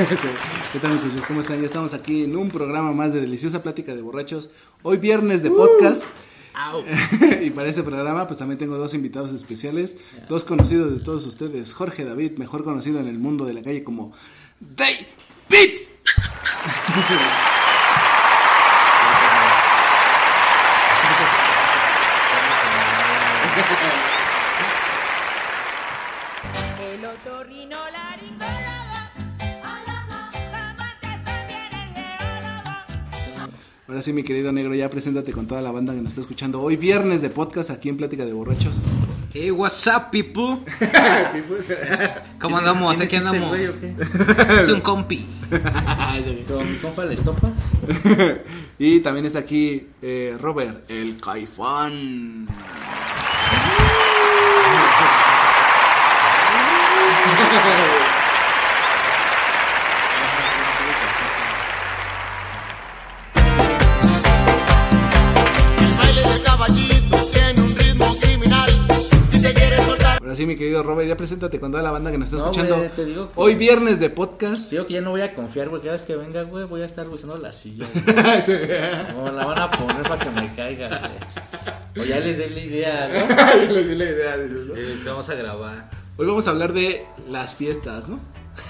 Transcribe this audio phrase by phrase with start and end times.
[0.72, 1.20] ¿Qué tal muchachos?
[1.28, 1.60] ¿Cómo están?
[1.60, 4.48] Ya estamos aquí en un programa más de Deliciosa Plática de Borrachos.
[4.82, 6.12] Hoy viernes de podcast.
[7.42, 11.74] y para este programa pues también tengo dos invitados especiales, dos conocidos de todos ustedes.
[11.74, 14.14] Jorge David, mejor conocido en el mundo de la calle como
[14.60, 15.06] David.
[26.92, 28.79] El otorrinolaringólogo,
[33.90, 36.62] Ahora sí mi querido negro, ya preséntate con toda la banda que nos está escuchando.
[36.62, 38.84] Hoy viernes de podcast aquí en Plática de Borrachos.
[39.34, 40.58] Hey, what's up, people?
[42.40, 42.94] ¿Cómo andamos?
[42.94, 43.48] ¿Quién Aquí andamos.
[43.48, 43.92] güey o qué?
[44.60, 45.26] Es un compi.
[46.46, 47.72] ¿Con mi compa les topas?
[48.78, 52.46] y también está aquí eh, Robert, el caifán.
[70.30, 72.52] Ahora sí mi querido Robert, ya preséntate con toda la banda que nos está No,
[72.52, 72.76] escuchando.
[72.94, 74.70] te digo que- Hoy viernes de podcast.
[74.70, 75.82] Digo que ya no voy a confiar, güey.
[75.82, 77.84] Cada vez que venga, güey, voy a estar usando la silla.
[79.16, 80.88] No, la van a poner para que me caiga,
[81.96, 82.06] güey.
[82.06, 83.64] O ya les dé la idea, ¿no?
[83.66, 84.34] Yo les di la idea.
[84.36, 85.90] Eh, te vamos a grabar.
[86.16, 88.20] Hoy vamos a hablar de las fiestas, ¿no?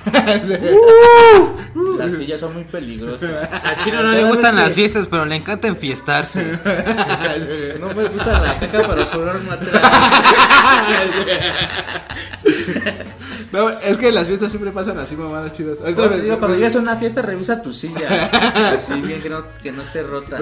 [1.98, 3.30] Las sillas son muy peligrosas.
[3.52, 6.58] A Chino no le gustan que- las fiestas, pero le encanta enfiestarse.
[7.78, 9.58] No me gusta la caja para sobrar una
[13.52, 15.80] No, es que las fiestas siempre pasan así, mamadas chidas.
[15.80, 18.70] Ahorita Cuando, me- digo, cuando llegas a una fiesta, revisa tu silla.
[18.72, 20.38] Así bien que no, que no esté rota.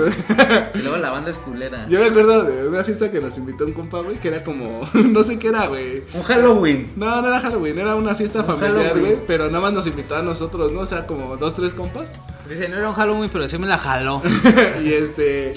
[0.74, 1.86] Y luego la banda es culera.
[1.88, 4.86] Yo me acuerdo de una fiesta que nos invitó un compa, güey, que era como,
[4.92, 6.02] no sé qué era, güey.
[6.12, 6.92] Un Halloween.
[6.96, 10.16] No, no era Halloween, era una fiesta Un familiar, güey, pero nada más nos invitó
[10.16, 10.80] a nosotros, ¿no?
[10.80, 12.20] O sea, como dos, tres compas.
[12.48, 14.22] Dice, no era un Halloween, pero sí me la jaló.
[14.84, 15.52] y este.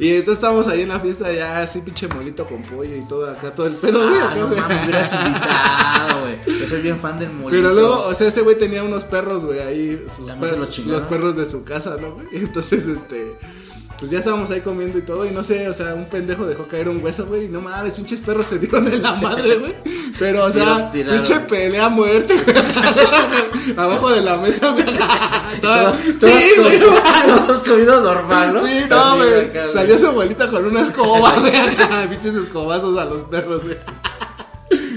[0.00, 3.30] Y entonces estábamos ahí en la fiesta ya así pinche molito con pollo y todo
[3.30, 4.18] acá, todo el pedo, güey.
[4.20, 6.58] Ah, no mames, me hubieras invitado, güey.
[6.60, 7.50] Yo soy bien fan del molito.
[7.62, 10.04] Pero luego, o sea, ese güey tenía unos perros, güey, ahí.
[10.08, 12.26] Sus También se per- los los perros de su casa, ¿no, güey?
[12.32, 13.36] Y entonces, este.
[14.00, 16.66] Pues ya estábamos ahí comiendo y todo, y no sé, o sea, un pendejo dejó
[16.66, 19.74] caer un hueso, güey, y no mames, pinches perros se dieron en la madre, güey.
[20.18, 22.56] Pero, o sea, pinche pelea a muerte, güey.
[23.76, 24.86] Abajo de la mesa, güey.
[25.60, 27.02] Todos, sí, todos, güey, comido,
[27.46, 28.66] todos comido normal, ¿no?
[28.66, 29.50] Sí, no, güey.
[29.50, 29.72] güey.
[29.74, 31.52] Salió su abuelita con una escoba, güey.
[32.08, 33.76] Pinches escobazos a los perros, güey.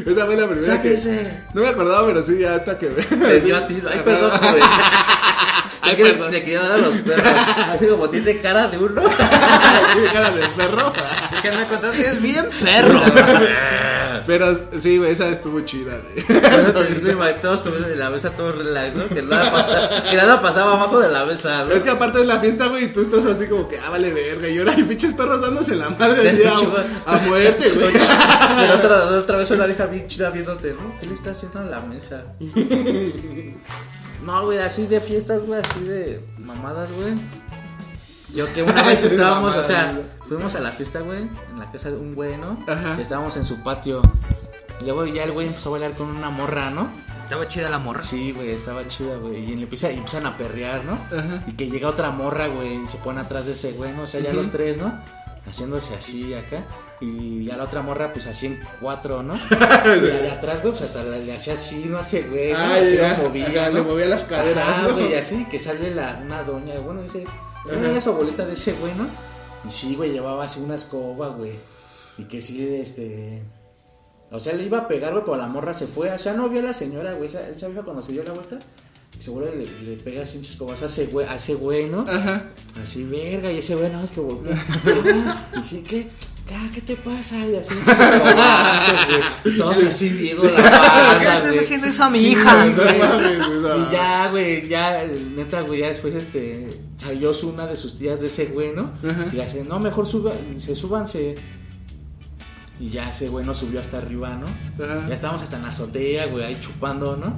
[0.05, 0.95] Esa fue la primera que.
[0.95, 1.43] Sáquese.
[1.53, 3.03] No me acordaba, pero sí, ya hasta que ve.
[3.03, 3.81] Te dio a ti.
[3.89, 4.63] Ay, perdón, joven.
[5.83, 7.33] Ay, Es que le quería dar a los perros.
[7.69, 9.01] Así como tiene cara de uno.
[9.93, 10.93] Tiene cara de perro.
[11.33, 13.01] Es que me contaste que es bien perro.
[14.25, 16.41] Pero sí, esa estuvo chida, güey.
[17.41, 19.07] Todos comiendo de la mesa, todos relax, ¿no?
[19.07, 21.65] Que nada, pasa, que nada pasaba abajo de la mesa, ¿no?
[21.65, 24.13] Pero es que aparte de la fiesta, güey, tú estás así como que, ah, vale
[24.13, 24.47] verga.
[24.47, 26.43] Y ahora hay pinches perros dándose la madre así
[27.05, 27.91] a muerte, güey.
[27.91, 30.97] Pero otra, otra vez una vieja bien chida viéndote, ¿no?
[30.99, 32.23] ¿Qué le está haciendo a la mesa?
[34.23, 37.13] No, güey, así de fiestas, güey, así de mamadas, güey.
[38.33, 40.05] Yo que una vez estábamos, o sea, güey.
[40.25, 42.57] fuimos a la fiesta, güey, en la casa de un güey, ¿no?
[42.67, 42.95] Ajá.
[42.97, 44.01] Y estábamos en su patio.
[44.81, 46.89] Y luego ya el güey empezó a bailar con una morra, ¿no?
[47.23, 48.01] Estaba chida la morra.
[48.01, 49.37] Sí, güey, estaba chida, güey.
[49.37, 50.99] Y le empieza, y empiezan a perrear, ¿no?
[51.47, 54.03] Y que llega otra morra, güey, y se pone atrás de ese güey, ¿no?
[54.03, 54.99] O sea, ya los tres, ¿no?
[55.45, 56.63] Haciéndose así acá.
[57.03, 59.33] Y ya la otra morra, pues así en cuatro, ¿no?
[59.53, 62.53] y la de atrás, güey, pues hasta le hacía así, no hace güey.
[62.53, 63.17] Ay, así ya.
[63.17, 63.75] lo movía, Ajá, ¿no?
[63.75, 64.93] le movía las caderas, Ajá, ¿no?
[64.93, 67.25] güey, y así que sale la, una doña, bueno, dice,
[67.65, 69.05] una su abuelita de ese güey, ¿no?
[69.67, 71.51] Y sí, güey, llevaba así una escoba, güey.
[72.17, 73.43] Y que sí, este.
[74.31, 76.09] O sea, le iba a pegar, güey, pero la morra se fue.
[76.09, 77.25] O sea, no vio a la señora, güey.
[77.25, 78.59] Esa, esa vieja cuando se dio la vuelta,
[79.19, 82.01] seguro le, le pega así un chiscobazo a ese güey, a ese güey, ¿no?
[82.07, 82.49] Ajá.
[82.81, 84.55] Así, verga, y ese güey nada más que voltea.
[84.55, 86.07] Ah, y sí, ¿qué?
[86.51, 87.37] Ah, ¿Qué te pasa?
[87.39, 89.57] Y así, güey.
[89.57, 92.65] Todos así viendo la banda, ¿Por qué estás haciendo eso a mi Sí, hija?
[92.67, 92.97] güey.
[93.61, 93.77] No.
[93.77, 95.03] Y ya, güey, ya,
[95.35, 98.91] neta, güey, ya después, este, salió una de sus tías de ese güey, ¿no?
[99.31, 101.35] Y le hace, no, mejor suba, se súbanse.
[102.79, 104.47] Y ya ese güey nos subió hasta arriba, ¿no?
[104.83, 105.07] Ajá.
[105.07, 107.35] Ya estábamos hasta en la azotea, güey, ahí chupando, ¿no?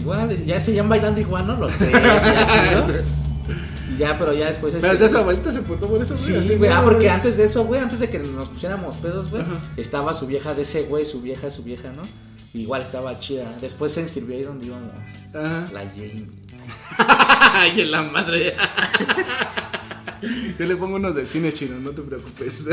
[0.00, 1.56] Igual, ya seguían bailando igual, ¿no?
[1.56, 2.86] Los tres, y así, ¿no?
[3.90, 4.74] Y ya, pero ya después.
[4.80, 7.44] Pero este, esa abuelita se putó por eso, Sí, así, güey, ah, porque antes de
[7.44, 9.42] eso, güey, antes de que nos pusiéramos pedos, güey,
[9.76, 12.02] estaba su vieja de ese güey, su vieja, su vieja, ¿no?
[12.54, 13.44] Igual estaba chida.
[13.60, 14.94] Después se inscribió ahí donde íbamos.
[15.34, 15.68] Ajá.
[15.72, 16.26] La Jane.
[16.98, 18.54] Ay, en la madre.
[20.58, 22.68] Yo le pongo unos delfines chinos, no te preocupes.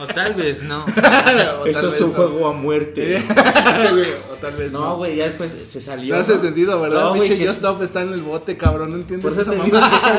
[0.00, 0.84] O tal vez no.
[1.62, 2.14] O Esto es un no.
[2.16, 3.16] juego a muerte.
[4.30, 4.80] o tal vez no.
[4.80, 6.14] No, güey, ya después se salió.
[6.14, 7.04] No has entendido, ¿verdad?
[7.04, 8.90] No, Pinche Stop está en el bote, cabrón.
[8.90, 9.62] No entiendes Por eso esa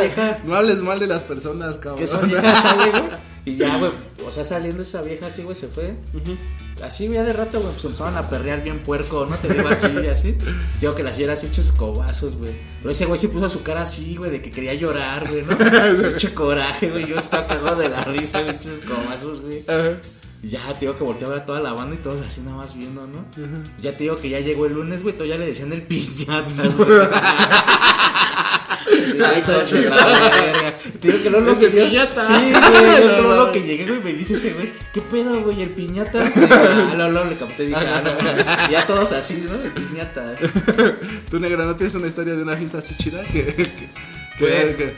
[0.02, 1.98] vieja- No hables mal de las personas, cabrón.
[1.98, 3.04] que esa vieja sale, güey.
[3.48, 3.92] Y ya, güey,
[4.28, 5.96] o sea, saliendo esa vieja así, güey, se fue.
[6.84, 9.36] Así, ya de rato, güey, pues empezaron a perrear bien puerco, ¿no?
[9.38, 10.36] Te digo así, así.
[10.80, 12.56] Digo que las hieras hechas escobazos, güey.
[12.80, 15.58] Pero ese güey sí puso su cara así, güey, de que quería llorar, güey, ¿no?
[16.12, 17.08] Mucho coraje, güey.
[17.08, 19.64] Yo estaba cagado de la risa, güey, escobazos, güey.
[19.68, 19.98] Ajá.
[20.44, 22.76] Y ya te digo que volteé a toda la banda y todos así nada más
[22.76, 23.26] viendo, ¿no?
[23.80, 26.90] Ya te digo que ya llegó el lunes, güey, todavía le decían el piñatas, güey.
[29.18, 29.82] De sí.
[29.84, 30.78] la verga.
[31.02, 32.22] Te digo que Es que yo- piñata.
[32.22, 33.22] Sí, güey.
[33.22, 33.54] No mames.
[33.54, 35.62] que llegué, güey, me dice ese güey, ¿qué pedo, güey?
[35.62, 36.34] El piñatas.
[36.38, 39.56] Ah, luego le capté, dije, ah, no, ya todos así, ¿no?
[39.56, 40.42] El piñatas.
[41.30, 43.24] Tú, negra, ¿no tienes una historia de una fiesta así chida?
[43.26, 43.90] Que, que,
[44.40, 44.96] Pues- que-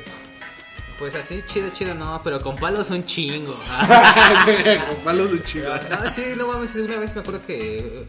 [0.97, 3.53] Pues así, chido, chido, no, pero con palos un chingo.
[4.87, 5.73] con palos de chido.
[5.91, 8.05] Ah, sí, no mames, una vez me acuerdo que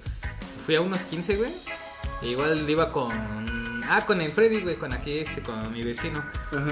[0.67, 1.51] fui a unos 15, güey.
[2.23, 3.11] e igual iba con.
[3.93, 6.25] Ah, con el Freddy, güey, con aquí, este, con mi vecino.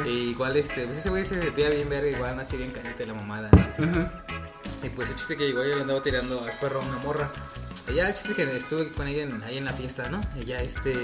[0.07, 3.07] E igual, este, pues ese güey se sentía bien ver, igual así bien carita de
[3.07, 4.09] la mamada, ¿no?
[4.85, 7.29] Y pues el chiste que llegó, yo le andaba tirando al perro a una morra.
[7.95, 10.21] Ya el chiste que estuve con ella en- ahí en la fiesta, ¿no?
[10.47, 10.95] Ya, este.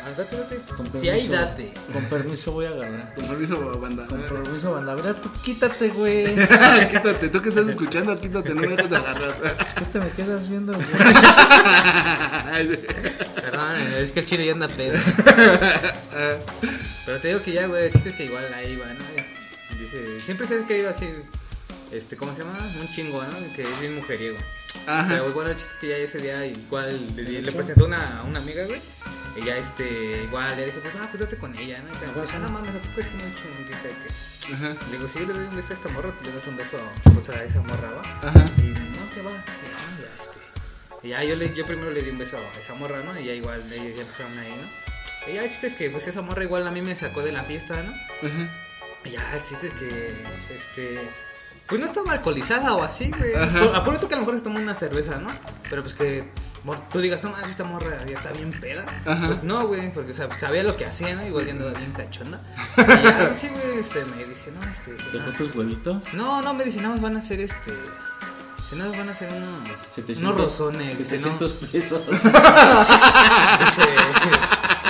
[0.00, 0.60] Ah, date, date.
[0.76, 1.32] Con Si hay, permiso.
[1.32, 1.74] date.
[1.92, 3.14] Con permiso voy a agarrar.
[3.14, 4.06] Con permiso, banda.
[4.06, 4.94] Con permiso, banda.
[4.94, 6.26] Mira, tú quítate, güey.
[6.90, 9.56] quítate, tú que estás escuchando, quítate, no me dejes agarrar.
[9.78, 10.86] ¿Qué te me quedas viendo, güey?
[13.34, 14.98] Perdón, es que el chile ya anda pedo.
[17.06, 19.04] Pero te digo que ya, güey, el chiste es que igual ahí va, ¿no?
[19.78, 21.06] Dice, siempre se ha querido así,
[21.92, 22.56] este, ¿cómo se llama?
[22.80, 23.54] Un chingo, ¿no?
[23.54, 24.36] Que es bien mujeriego.
[24.86, 25.08] Ajá.
[25.08, 28.24] Pero bueno, el chiste es que ya ese día igual le, le presentó una, a
[28.24, 28.80] una amiga, güey.
[29.36, 31.92] Y ya este, igual le dije, pues ah, pues date con ella, ¿no?
[31.92, 33.44] Y te dice, ah, no mames, ¿a poco es mucho?
[33.66, 34.54] ¿Qué sabe qué?
[34.54, 34.76] Ajá.
[34.86, 36.56] Le digo, si yo le doy un beso a esta morra, tú le das un
[36.56, 36.78] beso
[37.12, 38.28] pues, a esa morra, ¿va?
[38.28, 38.44] Ajá.
[38.58, 39.32] Y no, que va.
[39.32, 40.38] Y ya, ya, este.
[41.02, 43.18] Y ya yo, le, yo primero le di un beso a esa morra, ¿no?
[43.18, 45.30] Y ya igual ellos ya empezaron ahí, ¿no?
[45.32, 47.32] Y ya el chiste es que pues esa morra igual a mí me sacó de
[47.32, 47.92] la fiesta, ¿no?
[49.04, 51.10] Y ya el chiste es que, este...
[51.68, 53.32] Pues no estaba alcoholizada o así, güey.
[53.74, 55.30] Aparte que a lo mejor se tomó una cerveza, ¿no?
[55.70, 56.30] Pero pues que
[56.92, 58.84] tú digas, no mames, esta morra ya está bien peda.
[59.04, 59.26] Ajá.
[59.26, 61.26] Pues no, güey, porque o sea, sabía lo que hacía, ¿no?
[61.26, 62.40] Igual ya andaba bien cachonda.
[62.76, 64.92] Y ya así, güey, este, me dice, no, este...
[64.92, 66.14] dice, ¿Te no, tus huevitos?
[66.14, 67.72] no, no, me dice, nada más van a hacer este.
[68.68, 69.78] Si no, van a hacer unos.
[69.90, 70.98] 700, unos rozones.
[70.98, 71.38] Dice, no.
[71.38, 72.06] 700 pesos.
[72.08, 72.22] Dice,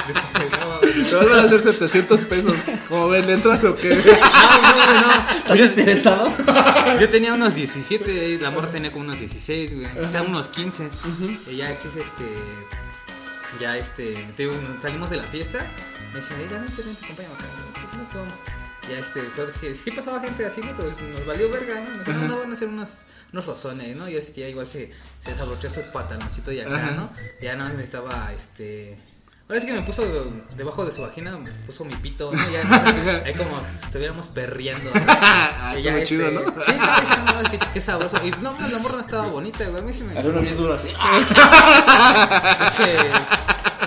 [0.06, 0.53] dice, no,
[0.94, 2.54] Te van a hacer 700 pesos.
[2.88, 3.88] Como ven, ¿le entras o qué?
[3.96, 5.30] no, no, no.
[5.38, 6.32] ¿Estás interesado?
[7.00, 10.00] Yo tenía unos 17, y la morra tenía como unos 16, güey.
[10.00, 10.90] Quizá unos 15.
[11.50, 12.24] Y ya, chis, este.
[13.60, 14.14] Ya, este.
[14.36, 15.64] te digo, salimos de la fiesta.
[16.12, 17.44] Me dice, "Ey, ya vente, vente, acompáñame acá.
[17.80, 18.34] ¿Por qué no te vamos?
[18.90, 20.76] Ya, este, sabes que sí pasaba gente así, ¿no?
[20.76, 21.88] Pero nos valió verga, ¿no?
[21.90, 22.98] Nos dijeron, no, van a hacer unos,
[23.32, 24.08] unos rozones, ¿no?
[24.08, 24.90] Y así que ya igual se,
[25.24, 26.90] se desabrochó su pantaloncito y acá, Ajá.
[26.92, 27.10] ¿no?
[27.40, 28.98] Ya no necesitaba, este.
[29.46, 30.02] Ahora sí que me puso
[30.56, 32.38] debajo de su vagina, me puso mi pito, ¿no?
[32.50, 34.90] Ya, ahí como si estuviéramos perreando.
[34.94, 35.00] ¿no?
[35.06, 36.64] Ah, ya, estuvo chido, este, ¿no?
[36.64, 36.72] Sí,
[37.26, 38.18] no, no, es que qué sabroso.
[38.24, 39.82] Y no, la morra no estaba bonita, güey.
[39.82, 40.18] A mí sí me.
[40.18, 40.88] Hacer uno bien duro así.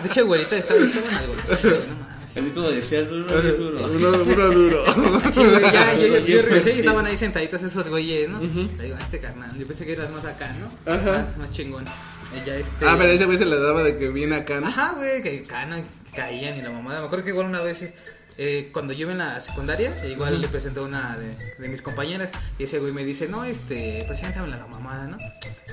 [0.04, 1.34] De hecho, güerita estaba, estaba en algo.
[1.34, 2.18] no mames.
[2.30, 3.90] Así como decías, uno duro.
[3.90, 4.84] Uno, uno duro.
[5.32, 8.40] Sí, güey, ya, yo, yo, yo regresé y estaban ahí sentaditos esos güeyes, ¿no?
[8.40, 10.94] Le digo, a este carnal, yo pensé que eras más acá, ¿no?
[10.94, 11.26] Ajá.
[11.30, 11.84] Más, más chingón.
[12.36, 12.86] Este.
[12.86, 14.68] Ah, pero ese güey se le daba de que viene acá, ¿no?
[14.68, 17.00] Ajá, güey, que que caían y la mamada.
[17.00, 17.94] Me acuerdo que igual una vez,
[18.38, 21.82] eh, cuando yo iba en la secundaria, igual le presenté a una de, de mis
[21.82, 22.30] compañeras
[22.60, 25.18] y ese güey me dice, no, este, preséntame a la mamada, ¿no?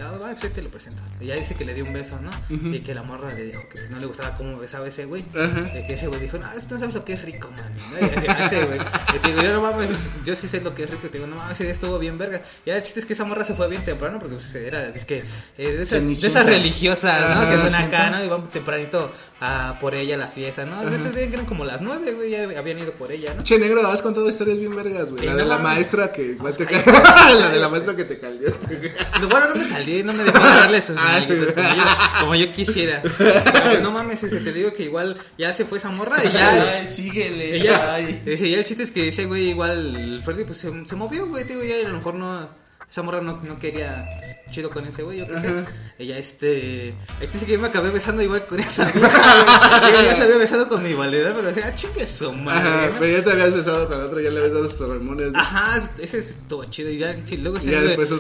[0.01, 1.03] Ah, va, pues te lo presento.
[1.21, 2.31] Y ya dice que le dio un beso, ¿no?
[2.49, 5.23] Y que la morra le dijo que no le gustaba cómo besaba ese güey.
[5.23, 7.75] Y que ese güey dijo, no, esto no sabes lo que es rico, man.
[7.75, 8.01] ¿no?
[8.01, 8.79] Y así, ese güey.
[9.15, 9.91] Y te digo, yo no mames,
[10.25, 11.09] yo sí sé lo que es rico.
[11.09, 12.43] Te digo, no mames, estuvo bien verga.
[12.67, 15.05] Ya el chiste es que esa morra se fue bien temprano porque pues, era, es
[15.05, 15.25] que, eh,
[15.73, 17.49] de, esas, de esas religiosas, ¿no?
[17.49, 18.25] Que son acá, ¿no?
[18.25, 20.81] Y van tempranito a por ella a las fiestas, ¿no?
[21.15, 23.43] Que eran como las nueve, güey, ya habían ido por ella, ¿no?
[23.43, 25.23] Che, negro, has contado historias bien vergas, güey.
[25.23, 26.37] Ey, La no de la maestra que.
[26.41, 27.35] Ay.
[27.39, 28.93] la de la maestra que te caldeaste, güey.
[29.21, 31.35] No, Bueno, no me caldeé, no me dejó darle sus Ah, sí.
[31.35, 33.03] como, yo, como yo quisiera.
[33.19, 36.87] Pero no mames, este, te digo que igual ya se fue esa morra y ya.
[36.87, 37.57] Síguele.
[37.57, 41.27] Ella, ya el chiste es que ese güey igual, el Freddy pues se, se movió,
[41.27, 42.49] güey, digo, ya a lo mejor no,
[42.95, 44.09] esa morra no, no quería
[44.53, 45.53] chido con ese güey, yo qué sé.
[45.99, 49.91] Ella, este, el chiste es que yo me acabé besando igual con esa vieja, güey.
[49.91, 52.87] Ella ya se había besado con mi valedor, pero decía, ah, chingue su madre, Ajá,
[52.87, 52.93] ¿no?
[53.01, 55.33] pero ya te habías besado con otro, ya le habías dado sus hormonas.
[55.33, 55.41] ¿no?
[55.41, 56.89] Ajá, ese estuvo chido.
[56.91, 57.67] Y ya, sí, luego otros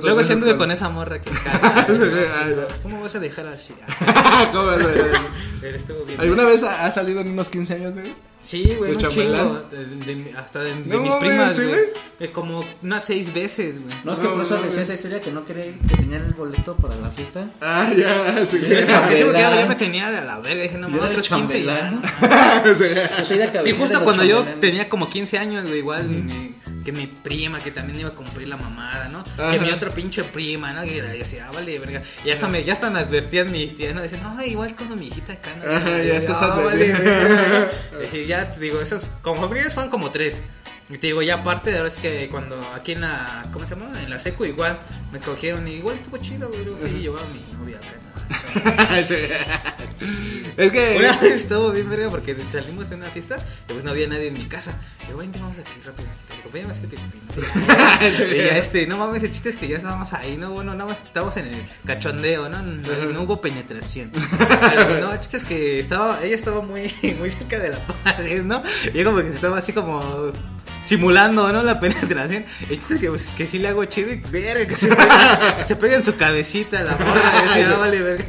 [0.02, 1.86] luego anduve con- con esa morra que caga.
[1.88, 2.04] ¿no?
[2.42, 3.74] Ay, ¿Cómo vas a dejar así?
[4.52, 5.20] ¿Cómo vas a ver?
[5.60, 6.20] Pero estuvo bien.
[6.20, 8.12] ¿Alguna vez ha- salido en unos 15 años, güey?
[8.44, 9.62] Sí, güey, ¿De un chingo.
[9.70, 11.80] De, de- hasta de, de No mis primas, ¿sí, güey.
[12.20, 13.94] Eh, como unas seis veces, güey.
[14.04, 16.18] No, es que No, por eso decía esa historia que no quería ir, que tenía
[16.18, 17.48] el boleto para la fiesta.
[17.62, 18.60] Ah, ya, sí.
[18.60, 18.68] Yo
[19.32, 20.62] ya, ya me tenía de la verga.
[20.62, 21.90] Dije, no, el otros 15 ya.
[21.90, 22.02] ¿no?
[22.74, 22.84] Sí.
[23.18, 26.54] Yo soy de Y justo cuando yo tenía como 15 años, güey, igual mi-
[26.84, 29.20] que mi prima, que también iba a cumplir la mamada, ¿no?
[29.38, 29.50] Ajá.
[29.52, 30.84] Que mi otra pinche prima, ¿no?
[30.84, 32.02] Y decía, ah, vale, verga.
[32.24, 34.02] Y hasta me, ya hasta me advertían mis tías, ¿no?
[34.02, 35.70] Decían, no, igual cuando mi hijita acá, ¿no?
[35.74, 37.14] Ajá, Y ya estás "Ah, vale, advertido".
[37.14, 37.70] verga".
[38.12, 40.42] Y ya te digo, esos, como primeros fueron como tres.
[40.90, 44.02] Y te digo, ya aparte, ahora es que cuando aquí en la, ¿cómo se llama?
[44.02, 44.78] En la seco igual,
[45.12, 46.64] me escogieron y igual estuvo chido, güey.
[46.64, 48.14] Luego sí, llevaba a mi novia acá, ¿no?
[49.02, 49.16] Sí.
[50.56, 50.96] Es que.
[50.98, 53.38] Una vez estuvo bien verga porque salimos de una fiesta
[53.68, 54.78] y pues no había nadie en mi casa.
[55.06, 56.08] Y yo, vente, vamos aquí rápido.
[56.28, 56.96] Te digo, "Ven, vas que te
[58.34, 60.52] Y ya este, no mames, el chiste es que ya estábamos ahí, ¿no?
[60.52, 62.62] Bueno, nada más estábamos en el cachondeo, ¿no?
[62.62, 64.12] No, no hubo penetración.
[64.12, 68.42] Pero no, el chiste es que estaba, ella estaba muy, muy cerca de la pared,
[68.44, 68.62] ¿no?
[68.92, 70.32] Y yo como que estaba así como
[70.82, 71.62] simulando, ¿no?
[71.62, 72.44] La penetración.
[72.68, 75.64] El chiste es que, pues, que sí le hago chido y verga, que se pega,
[75.64, 77.22] se pega en su cabecita la morra.
[77.44, 78.24] Y así, ah, vale, verga.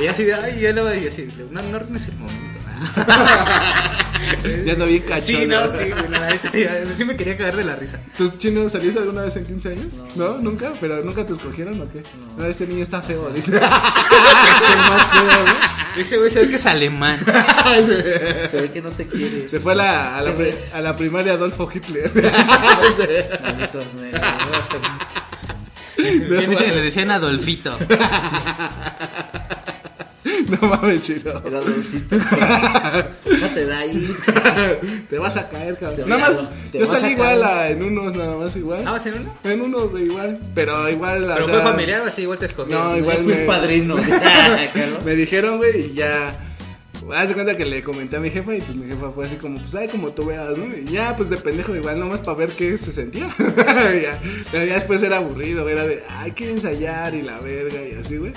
[0.00, 2.58] Y así ay, yo luego y así, no, no arruines el momento.
[4.66, 5.22] Ya ando bien cachondo.
[5.40, 6.50] Sí, no, sí, güey, la neta,
[6.92, 8.00] sí me quería cagar de la risa.
[8.16, 9.94] ¿Tus chinos saliste alguna vez en 15 años?
[10.16, 12.02] No, nunca, pero nunca te escogieron o qué?
[12.36, 13.56] No, este niño está feo, dice.
[13.56, 15.54] Es el más feo, güey.
[15.96, 17.20] Ese güey se ve que es alemán.
[18.50, 19.48] Se ve que no te quiere.
[19.48, 22.10] Se fue a la, a la, pri- a la primaria Adolfo Hitler.
[22.14, 24.68] Malditos negros.
[25.96, 27.76] ¿Quién dice que le decían Adolfito?
[30.60, 31.42] No mames, chino.
[31.44, 32.16] El Adolfito.
[32.16, 34.08] No te da ahí.
[35.08, 36.08] Te vas a caer, cabrón.
[36.08, 38.84] Nada más, yo salí igual a- en unos, nada más igual.
[38.84, 39.34] ¿No vas en uno?
[39.44, 40.40] En unos, güey, igual.
[40.54, 42.22] Pero igual, o ¿Pero sea, fue familiar o así?
[42.22, 42.70] Igual te escogí.
[42.72, 43.96] No, igual Yo fui me- padrino.
[45.04, 46.48] Me dijeron, güey, y ya.
[47.12, 49.34] Haz de cuenta que le comenté a mi jefa y pues mi jefa fue así
[49.34, 50.64] como, pues ay, como tú veas, ¿no?
[50.76, 53.26] Y ya, pues de pendejo igual, nomás para ver qué se sentía.
[53.66, 54.20] Ya,
[54.52, 58.18] Pero ya después era aburrido, era de, ay, quiero ensayar y la verga y así,
[58.18, 58.32] güey.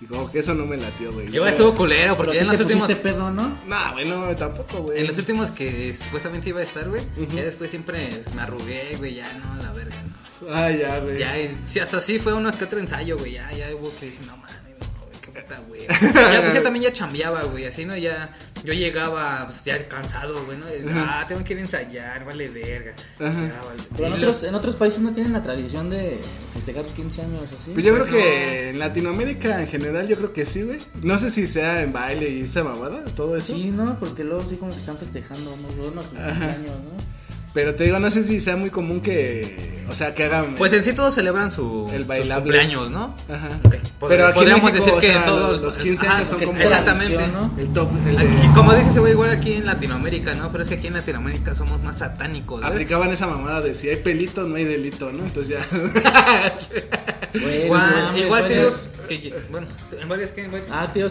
[0.00, 1.34] Y como que eso no me latió, güey.
[1.34, 2.72] Igual estuvo culero Pero porque en últimos...
[2.72, 3.56] pusiste pedo, ¿no?
[3.66, 5.00] Nah, güey, no, tampoco, güey.
[5.00, 7.02] En los últimos que supuestamente iba a estar, güey,
[7.34, 9.96] ya después siempre me arrugué, güey, ya no, la verga.
[10.02, 10.52] no.
[10.52, 11.18] Ah, ya, güey.
[11.18, 11.34] Ya,
[11.66, 14.36] sí, hasta sí fue uno que otro ensayo, güey, ya, ya hubo que dije, no
[14.36, 15.86] mames, no, güey, qué puta, güey.
[16.32, 17.96] Ya, pues ya también ya chambeaba, güey, así, ¿no?
[17.96, 18.34] Ya,
[18.64, 20.66] yo llegaba, pues ya cansado, güey, ¿no?
[20.68, 22.94] Y, Ah, tengo que ir a ensayar, vale verga.
[23.18, 23.82] O sea, vale.
[23.94, 26.18] Pero en otros, en otros países no tienen la tradición de
[26.54, 27.72] festejar sus 15 años así.
[27.72, 30.78] Pues yo creo que en Latinoamérica en general, yo creo que sí, güey.
[31.02, 33.54] No sé si sea en baile y esa mamada, todo eso.
[33.54, 33.98] Sí, ¿no?
[33.98, 37.23] Porque luego sí como que están festejando unos unos cumpleaños, ¿no?
[37.54, 40.56] Pero te digo, no sé si sea muy común que, o sea, que hagan.
[40.56, 43.14] Pues en sí todos celebran su, El sus cumpleaños, ¿no?
[43.32, 43.48] Ajá.
[43.62, 46.40] Ok, pod- Pero aquí podríamos México, decir o que todos los 15 Ajá, años son
[46.44, 47.16] como exactamente.
[47.32, 47.50] ¿no?
[47.56, 47.88] el top.
[48.08, 50.50] el de- Aquí, como dice ese güey, igual aquí en Latinoamérica, ¿no?
[50.50, 52.70] Pero es que aquí en Latinoamérica somos más satánicos, ¿ves?
[52.70, 55.24] aplicaban esa mamada de si hay pelito, no hay delito, ¿no?
[55.24, 55.64] Entonces ya.
[57.32, 58.70] Bueno, Igual, no, igual te digo
[59.08, 59.66] que, bueno,
[60.00, 61.08] en varias que, güey, Ah, tío.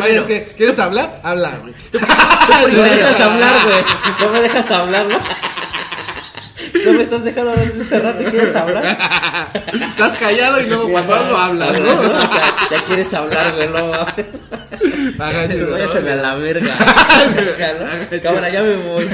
[0.00, 1.20] Vaya, es que, ¿Quieres hablar?
[1.22, 1.74] Habla, güey.
[2.72, 3.84] No me dejas hablar, güey.
[4.20, 5.18] No me dejas hablar, ¿no?
[6.84, 8.84] No me estás dejando hablar desde hace rato y quieres hablar.
[9.72, 11.92] Estás callado y luego cuando hablo hablas, ¿no?
[11.92, 11.96] O
[12.28, 13.90] sea, ya quieres hablar, güey, no
[15.16, 16.74] váyaseme a la verga.
[18.22, 19.08] Cámara, ya me voy.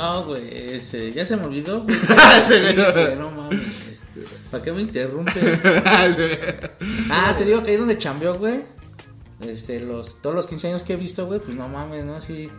[0.00, 1.96] No, güey, ese, ya se me olvidó, güey.
[2.44, 2.92] Sí, Sí, no.
[2.92, 4.02] güey, no mames.
[4.50, 5.32] ¿Para qué me interrumpe?
[7.10, 8.60] Ah, te digo que ahí donde chambeó, güey.
[9.40, 12.14] Este, los, todos los 15 años que he visto, güey, pues no mames, ¿no?
[12.16, 12.50] Así.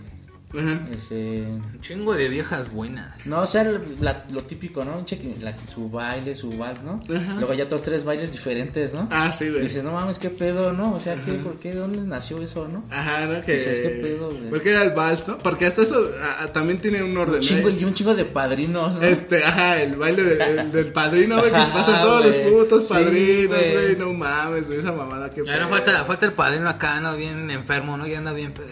[0.58, 0.80] Ajá.
[0.94, 3.26] Este, Un chingo de viejas buenas.
[3.26, 3.64] no, o sea,
[4.00, 5.06] la- lo típico, ¿no?
[5.06, 7.00] Cheque- la- su baile, su vals, ¿no?
[7.16, 7.36] Ajá.
[7.40, 9.08] Luego ya otros tres bailes diferentes, ¿no?
[9.12, 9.62] Ah, sí, güey.
[9.64, 10.94] Dices, no mames, qué pedo, ¿no?
[10.96, 11.74] O sea, ¿qué, ¿por qué?
[11.74, 12.84] ¿Dónde nació eso, no?
[12.90, 13.42] Ajá, ¿no?
[13.44, 13.54] Que...
[13.54, 14.50] Dices, ¿qué pedo, güey?
[14.50, 15.38] Porque era el vals, ¿no?
[15.40, 17.78] Porque hasta eso ah, ah, también tiene un orden, Un chingo, ¿eh?
[17.80, 19.02] y un chingo de padrinos, ¿no?
[19.04, 22.36] Este, ajá, el baile del, el- del padrino, güey, que se pasan Ajá, todos los
[22.36, 23.72] putos Sí, padrinos, güey.
[23.74, 27.16] güey, no mames, güey, esa mamada que Ya no falta, falta el padrino acá, ¿no?
[27.16, 28.06] Bien enfermo, ¿no?
[28.08, 28.68] Ya anda bien pedo.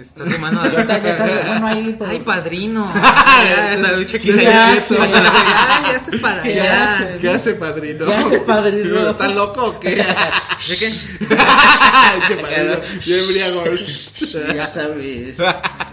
[0.00, 0.62] Está rimando.
[0.64, 2.92] Y ahorita ya está, bueno, ahí, pues, Ay, padrino.
[2.94, 4.96] Ya, está cheque ¿Qué se hace?
[4.96, 6.84] Ya, ya está para ¿Qué allá.
[6.84, 7.16] hace?
[7.20, 8.06] ¿Qué hace padrino?
[8.06, 9.10] ¿Qué hace padrino?
[9.10, 9.96] ¿Está loco o qué?
[9.96, 10.88] ¿De qué?
[12.28, 13.64] Che, padrino, bien embriago.
[14.54, 15.38] Ya sabes.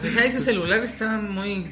[0.01, 1.65] Deja ese celular está muy.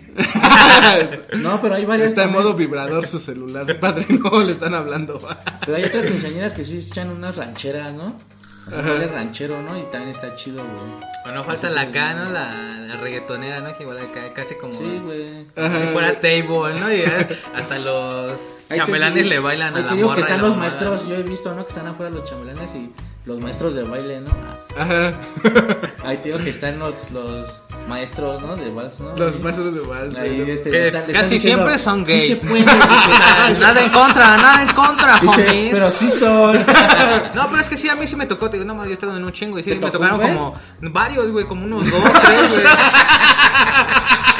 [1.37, 2.09] No, pero hay varias.
[2.09, 5.21] Está en modo vibrador su celular, padrino, le están hablando.
[5.65, 8.15] Pero hay otras quinceañeras que sí echan unas rancheras, ¿no?
[8.69, 9.77] Baile ranchero, ¿no?
[9.77, 11.07] Y también está chido, güey.
[11.25, 12.29] O no falta la acá, ¿no?
[12.29, 12.53] La,
[12.87, 13.75] la reggaetonera, ¿no?
[13.77, 14.73] Que igual acá casi como.
[14.73, 15.45] Sí, güey.
[15.55, 16.91] Como si fuera table, ¿no?
[16.93, 20.15] Y ya hasta los te digo- le bailan a te la digo morra.
[20.15, 20.61] que están los morra.
[20.61, 21.63] maestros, yo he visto, ¿no?
[21.63, 22.91] Que están afuera los chambelanes y
[23.27, 24.31] los maestros de baile, ¿no?
[24.77, 25.13] Ajá.
[26.05, 28.55] Ahí te digo que están los, los maestros, ¿no?
[28.55, 29.15] De vals, ¿no?
[29.17, 30.17] Los maestros de vals.
[30.17, 30.51] Ahí, güey.
[30.51, 32.39] este, están- casi diciendo, siempre son "Sí gays.
[32.41, 35.73] se puede", dice, Ah, nada en contra, nada en contra, dice, homies.
[35.73, 36.57] pero sí son.
[37.35, 38.91] No, pero es que sí, a mí sí me tocó, te digo, no, más yo
[38.91, 41.89] he estado en un chingo y sí, ¿Te me tocaron como varios, güey, como unos
[41.89, 42.63] dos, tres, güey.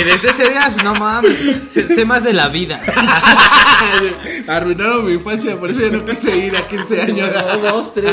[0.00, 1.38] y desde ese día, no mames,
[1.68, 2.80] sé, sé más de la vida.
[4.48, 7.30] Arruinaron mi infancia, por eso ya no quise ir a 15 años.
[7.34, 8.12] No, dos, tres.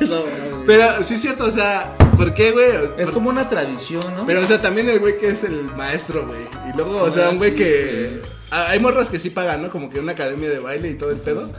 [0.00, 0.22] No.
[0.66, 2.66] Pero sí es cierto, o sea, ¿por qué, güey?
[2.98, 4.26] Es Por- como una tradición, ¿no?
[4.26, 6.40] Pero, o sea, también el güey que es el maestro, güey.
[6.72, 8.22] Y luego, o sea, Ah, un güey sí, que.
[8.50, 9.70] Hay morras que sí pagan, ¿no?
[9.70, 11.50] Como que una academia de baile y todo el pedo.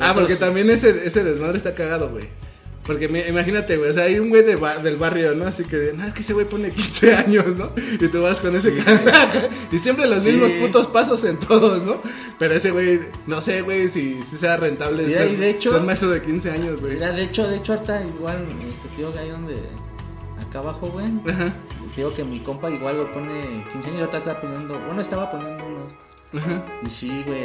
[0.00, 2.28] Ah, porque también ese, ese desmadre está cagado, güey.
[2.86, 5.46] Porque mi- imagínate, güey, o sea, hay un güey de ba- del barrio, ¿no?
[5.46, 7.72] Así que, no, es que ese güey pone 15 años, ¿no?
[8.00, 9.38] Y tú vas con ese carajo.
[9.72, 10.32] Y siempre los Sí.
[10.32, 12.02] mismos putos pasos en todos, ¿no?
[12.38, 15.72] Pero ese güey, no sé, güey, si, si sea rentable Mira, ser, y de hecho-
[15.72, 16.94] ser maestro de 15 años, güey.
[16.94, 19.56] Mira, de hecho, de hecho, ahorita igual, este tío, ahí donde,
[20.46, 21.06] acá abajo, güey.
[21.26, 21.54] Ajá.
[21.96, 25.64] Digo que mi compa igual lo pone 15 años, ahorita está poniendo, bueno, estaba poniendo
[25.64, 25.92] unos.
[26.86, 27.44] Y sí, güey,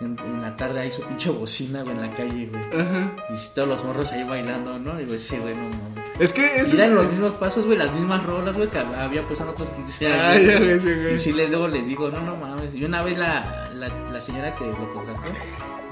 [0.00, 2.62] en, en la tarde hay su pinche bocina, güey, en la calle, güey.
[2.80, 3.16] Ajá.
[3.30, 5.00] Y todos los morros ahí bailando, ¿no?
[5.00, 6.06] Y güey, sí, güey, no mames.
[6.18, 6.94] Es que eso Y eran es...
[6.96, 10.20] los mismos pasos, güey, las mismas rolas, güey, que había puesto en otros 15 años.
[10.24, 11.14] Ay, ya güey.
[11.14, 12.74] Y sí, le, luego le digo, no, no mames.
[12.74, 15.28] Y una vez la, la, la señora que lo contrató,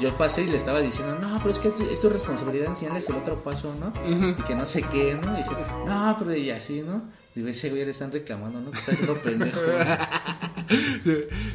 [0.00, 2.68] yo pasé y le estaba diciendo, no, pero es que es tu, es tu responsabilidad
[2.68, 3.92] enseñarles el otro paso, ¿no?
[4.08, 5.34] Y que no sé qué, ¿no?
[5.34, 5.54] Y dice,
[5.86, 7.02] no, pero y así, ¿no?
[7.34, 8.70] Digo, ese güey le están reclamando, ¿no?
[8.70, 9.60] Que está haciendo pendejo.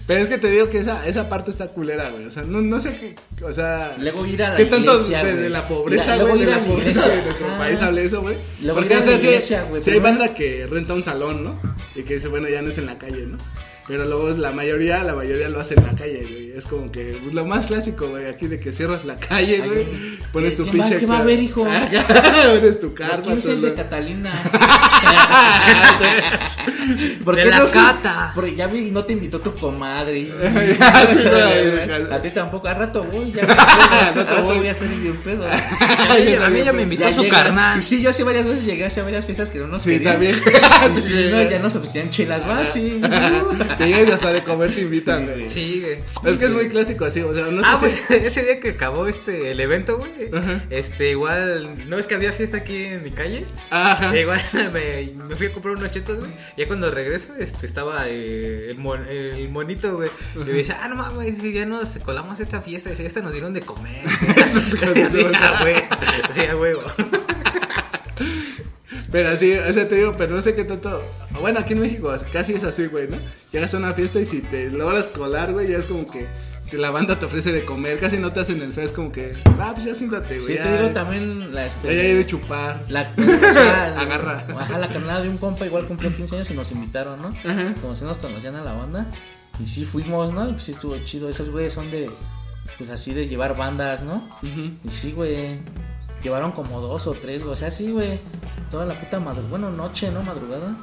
[0.07, 2.25] Pero es que te digo que esa, esa parte está culera, güey.
[2.25, 3.15] O sea, no, no sé qué.
[3.45, 3.95] O sea.
[3.99, 6.39] Luego ir a la ¿Qué tanto iglesia, de, la pobreza, Mira, güey?
[6.41, 7.57] De la la pobreza de nuestro Ah.
[7.57, 8.35] país hable eso, güey.
[8.61, 9.11] Luego Porque o sea,
[9.71, 11.59] la sí hay banda que renta un salón, ¿no?
[11.95, 13.37] Y que dice, bueno, ya no es en la calle, ¿no?
[13.89, 16.51] Pero luego es la mayoría, la mayoría lo hace en la calle, güey.
[16.55, 19.87] Es como que pues, lo más clásico, güey, aquí de que cierras la calle, güey.
[20.31, 20.99] Pones tu ¿Quién va- pinche.
[20.99, 21.63] qué va a haber, hijo?
[22.53, 23.21] Pones tu Los carta.
[23.23, 24.31] 15 tu- de Catalina.
[27.25, 28.31] ¿Por De la no cata.
[28.35, 30.19] Porque ya vi no te invitó tu comadre.
[30.21, 30.31] y-
[32.11, 33.41] a ti tampoco, al rato voy, ya.
[34.09, 35.45] al rato voy a estar bien pedo.
[35.47, 37.43] A mí, a mí ya me invitó Ya su llegas.
[37.45, 37.81] carnal.
[37.83, 40.13] Sí, yo sí varias veces llegué hacia varias fiestas que no nos Sí, querían.
[40.13, 40.35] también.
[40.91, 43.01] Sí, Sí, no, ya nos ofrecían chelas, va, sí.
[43.77, 45.49] Te llegas y hasta de comer te invitan, güey.
[45.49, 46.31] Sí, güey.
[46.31, 47.79] Es que es muy clásico así, o sea, no sé ah, si.
[48.09, 50.11] pues ese día que acabó este el evento, güey.
[50.69, 53.45] Este, igual, ¿no ves que había fiesta aquí en mi calle?
[53.69, 54.13] Ajá.
[54.15, 56.31] E igual me, me fui a comprar unos chetos, güey.
[56.59, 60.09] Ya cuando regreso, este, estaba eh, el, mon- el monito, güey.
[60.35, 63.31] Y me dice, ah, no mames, si ya nos colamos esta fiesta, si esta nos
[63.31, 64.05] dieron de comer.
[64.45, 65.79] Esos hijos de sí, su a huevo.
[66.33, 66.81] Sí, a huevo.
[69.11, 71.01] Pero así, o sea, te digo, pero no sé qué tanto.
[71.39, 73.17] Bueno, aquí en México casi es así, güey, ¿no?
[73.51, 76.27] Llegas a una fiesta y si te logras colar, güey, ya es como que,
[76.69, 77.99] que la banda te ofrece de comer.
[77.99, 80.57] Casi no te hacen el fest, como que, ah, pues ya siéntate, güey.
[80.57, 81.95] Sí, te digo también la este.
[81.95, 82.85] Ya, de chupar.
[82.89, 84.45] La, o sea, Agarra.
[84.57, 87.29] Ajá, la carnada de un compa igual cumplió 15 años y nos invitaron, ¿no?
[87.29, 87.73] Ajá.
[87.81, 89.09] Como si nos conocían a la banda.
[89.59, 90.47] Y sí fuimos, ¿no?
[90.47, 91.27] Y pues sí estuvo chido.
[91.27, 92.09] Esos güeyes son de,
[92.77, 94.27] pues así de llevar bandas, ¿no?
[94.83, 95.59] Y sí, güey.
[96.23, 97.53] Llevaron como dos o tres, güey.
[97.53, 98.19] O sea, sí, güey.
[98.71, 99.49] Toda la puta madrugada.
[99.49, 100.21] Bueno, noche, ¿no?
[100.21, 100.75] Madrugada.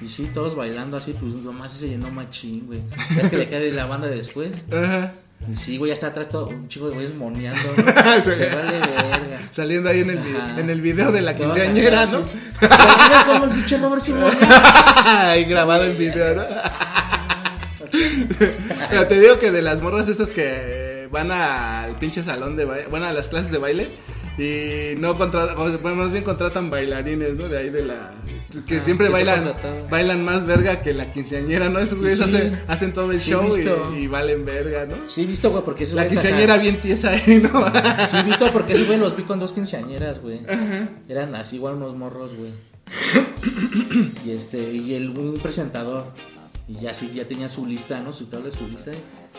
[0.00, 2.80] Y sí, todos bailando así, pues nomás se llenó machín, güey.
[3.20, 4.64] Es que le cae la banda de después.
[4.72, 5.12] Ajá.
[5.50, 8.20] Y sí, güey, ya está atrás todo un chico de güeyes moneando, ¿no?
[8.20, 9.40] Se- vale verga.
[9.50, 10.58] Saliendo ahí en el, Ajá.
[10.60, 12.18] en el video de la quinceañera, ¿no?
[12.20, 12.24] sí.
[12.60, 15.30] ¿Te imaginas cómo el pinche Robert monea?
[15.32, 16.44] Ahí grabado en video, ¿no?
[18.90, 22.86] Pero te digo que de las morras estas que van al pinche salón de baile,
[22.88, 23.88] van a las clases de baile,
[24.38, 27.48] Y no contratan, bueno, más bien contratan bailarines, ¿no?
[27.48, 28.10] De ahí de la.
[28.66, 29.54] Que siempre que se bailan
[29.90, 31.78] bailan más verga que la quinceañera, ¿no?
[31.78, 32.24] Esos güeyes Sí.
[32.24, 33.48] hacen, hacen todo el Sí, show
[33.94, 34.94] y, y valen verga, ¿no?
[35.08, 37.64] Sí, visto, güey, porque esos La hasta- quinceañera bien tiesa ahí, ¿no?
[38.08, 40.40] Sí, visto porque esos güey los vi con dos quinceañeras, güey.
[41.08, 42.50] Eran así igual unos morros, güey.
[44.24, 46.12] y este, y el, un presentador.
[46.66, 48.10] Y ya sí, ya tenía su lista, ¿no?
[48.12, 48.90] Su tabla, su lista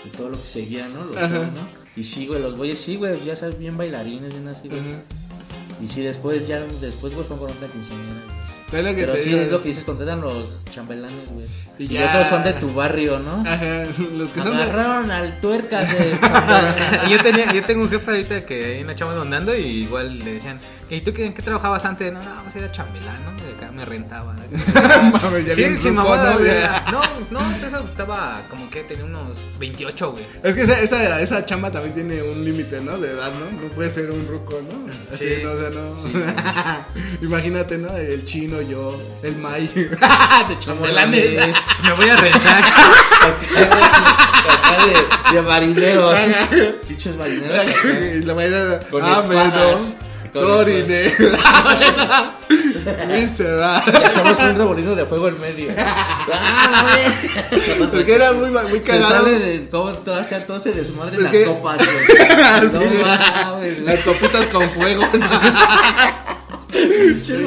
[0.05, 1.05] y todo lo que seguía, ¿no?
[1.05, 1.67] Los shows, ¿no?
[1.95, 4.81] Y sí, güey, los güeyes sí, güey, ya sabes, bien bailarines, bien así, güey.
[5.81, 8.44] Y sí, después, ya, después, güey, fueron con otra quinceañera, güey.
[8.75, 9.41] Que Pero sí, digo.
[9.41, 11.45] es lo que dices, contratan los chambelanes, güey.
[11.79, 13.41] Y otros son de tu barrio, ¿no?
[13.49, 16.17] Ajá, los que son de- Agarraron al tuercas de...
[17.09, 20.33] yo, tenía, yo tengo un jefe ahorita que en la chamba andando y igual le
[20.33, 20.59] decían,
[20.89, 22.11] ¿y tú qué- en qué trabajabas antes?
[22.13, 23.31] No, no, pues era chambelán, ¿no?
[23.31, 24.33] De acá me rentaba.
[24.33, 24.41] ¿no?
[25.21, 26.39] Mames, ya sí, bien sin mamada, ¿no?
[26.39, 26.51] güey.
[27.31, 30.27] No, no, estaba como que tenía unos 28, güey.
[30.43, 32.97] Es que esa, esa, esa chamba también tiene un límite, ¿no?
[32.97, 33.61] De edad, ¿no?
[33.61, 34.91] No puede ser un ruco, ¿no?
[35.09, 35.43] Así, Sí.
[35.43, 35.51] ¿no?
[35.51, 36.85] O sea, no.
[37.21, 37.95] Imagínate, ¿no?
[37.95, 39.67] El chino, yo, el Mai.
[39.73, 41.37] de chambelanes.
[41.77, 42.63] Si me voy a rentar.
[44.47, 46.19] Acá de, de marineros.
[46.87, 47.65] Pinches marineros.
[48.25, 48.79] la mañana.
[48.91, 49.97] Con ah, espadas.
[50.41, 51.13] Torine.
[53.17, 53.81] Y se va.
[53.87, 55.73] Y hacemos un revolino de fuego en medio.
[55.77, 57.85] ¡Ah, la!
[57.91, 59.03] Porque era muy, muy Se cagado.
[59.03, 62.05] sale de cómo todo, hacía todo se desmadre las copas, güey.
[62.73, 62.81] No
[63.51, 63.79] mames.
[63.79, 65.03] Las copitas con fuego.
[65.13, 65.19] ¿no?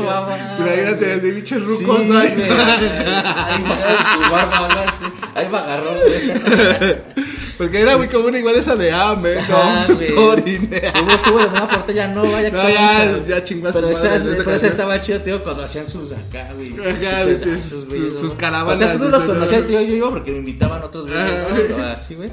[0.03, 0.59] Mamadas.
[0.59, 2.14] Imagínate, así, bichos Sí, rucos, ¿no?
[2.14, 2.27] güey.
[2.27, 4.97] Ahí va tu barba, así.
[5.38, 6.96] Ahí va agarrón, güey.
[7.59, 10.14] Porque era muy común igual esa de ah, Ajá, menos, güey.
[10.14, 10.92] Torine.
[11.03, 14.14] Hubo estuvo de buena porte, ya no, vaya que No, ya, ya su Pero esa,
[14.14, 16.72] esa, pero esa estaba chida, tío, cuando hacían sus acá, güey.
[16.79, 18.38] Ah, sus- güeyes, sus ¿no?
[18.38, 19.66] caravanas, O sea, tú no los conocías, ¿no?
[19.66, 21.77] tío, yo iba porque me invitaban otros güeyes.
[21.77, 21.85] ¿no?
[21.87, 22.31] Así, güey.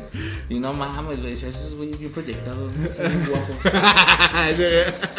[0.48, 2.88] Y no mames, güey, esos güeyes bien proyectados, ¿no?
[3.00, 3.56] bien guapos.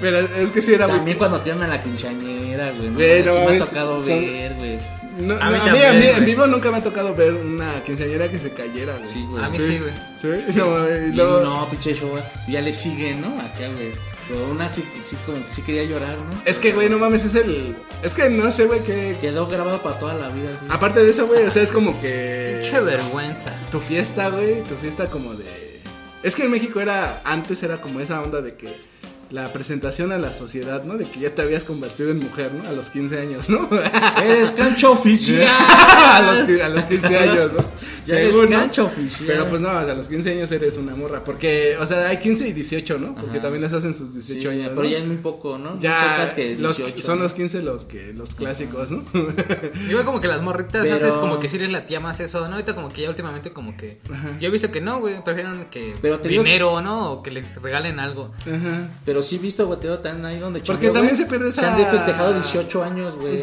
[0.00, 0.96] Pero es que sí era muy.
[0.96, 2.88] También cuando tiran a la quinceañera, güey.
[2.90, 4.97] No, Güey, mames, no sí me ha tocado son- ver, güey.
[5.18, 7.14] No, no, A a, mí mí, también, a mí, en vivo nunca me ha tocado
[7.14, 9.08] ver una quinceañera que se cayera, güey.
[9.08, 9.44] Sí, güey.
[9.44, 9.92] A mí sí, güey.
[10.16, 10.54] ¿Sí?
[10.56, 12.22] No, y Y luego- no, pinche show, güey.
[12.48, 13.28] Ya le siguen, ¿no?
[13.40, 13.92] Acá, güey.
[14.28, 16.42] Pero una sí, sí, como que sí quería llorar, ¿no?
[16.44, 17.74] Es que, güey, no mames, es el.
[18.02, 19.16] Es que no sé, güey, que.
[19.20, 20.66] Quedó grabado para toda la vida, así.
[20.68, 22.58] Aparte de eso, güey, o sea, es como que.
[22.60, 23.56] Pinche vergüenza.
[23.70, 25.80] Tu fiesta, güey, tu fiesta como de.
[26.22, 27.22] Es que en México era.
[27.24, 28.68] Antes era como esa onda de que.
[29.30, 30.96] La presentación a la sociedad, ¿no?
[30.96, 32.66] De que ya te habías convertido en mujer, ¿no?
[32.66, 33.68] A los 15 años, ¿no?
[34.24, 35.46] Eres cancha oficial.
[35.46, 37.64] a, los, a los 15 años, ¿no?
[38.06, 39.26] Ya eres cancha oficial.
[39.26, 41.22] Pero pues no, a los 15 años eres una morra.
[41.24, 43.14] Porque, o sea, hay 15 y 18, ¿no?
[43.14, 44.68] Porque también les hacen sus 18 Sí, años.
[44.70, 44.88] pero ¿no?
[44.88, 45.78] ya es muy poco, ¿no?
[45.78, 49.04] Ya, que los, 18, son los 15 los que los clásicos, ¿no?
[49.90, 52.54] Igual como que las morritas Pero- antes como que sí les latía más eso, ¿no?
[52.54, 53.98] Ahorita como que ya últimamente como que...
[54.40, 57.12] Yo he visto que no, güey, prefieren que Pero digo- dinero, ¿no?
[57.12, 58.32] O que les regalen algo.
[58.40, 58.88] Ajá.
[59.18, 61.76] Pero sí he visto, digo, también ahí donde Porque también se pierde esa- Se han
[61.76, 63.42] de festejado 18 años, güey.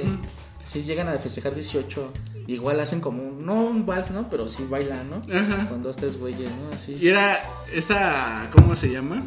[0.63, 2.13] Sí, llegan a festejar 18.
[2.47, 4.29] Igual hacen como un, no un vals, ¿no?
[4.29, 5.17] Pero sí bailan, ¿no?
[5.17, 5.67] Ajá.
[5.67, 6.73] Con dos, tres güeyes, ¿no?
[6.73, 6.97] Así.
[7.01, 7.21] Y era
[7.73, 9.21] esta, ¿cómo se llama?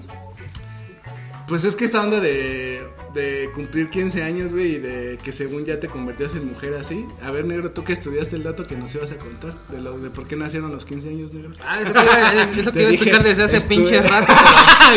[1.48, 2.82] Pues es que esta onda de,
[3.14, 7.06] de cumplir 15 años, güey, y de que según ya te convertías en mujer así.
[7.22, 9.98] A ver, negro, tú que estudiaste el dato que nos ibas a contar de lo
[9.98, 11.50] de por qué nacieron los 15 años, negro.
[11.64, 14.30] Ah, eso que iba, eso que iba a explicar desde hace estuve- pinche rato.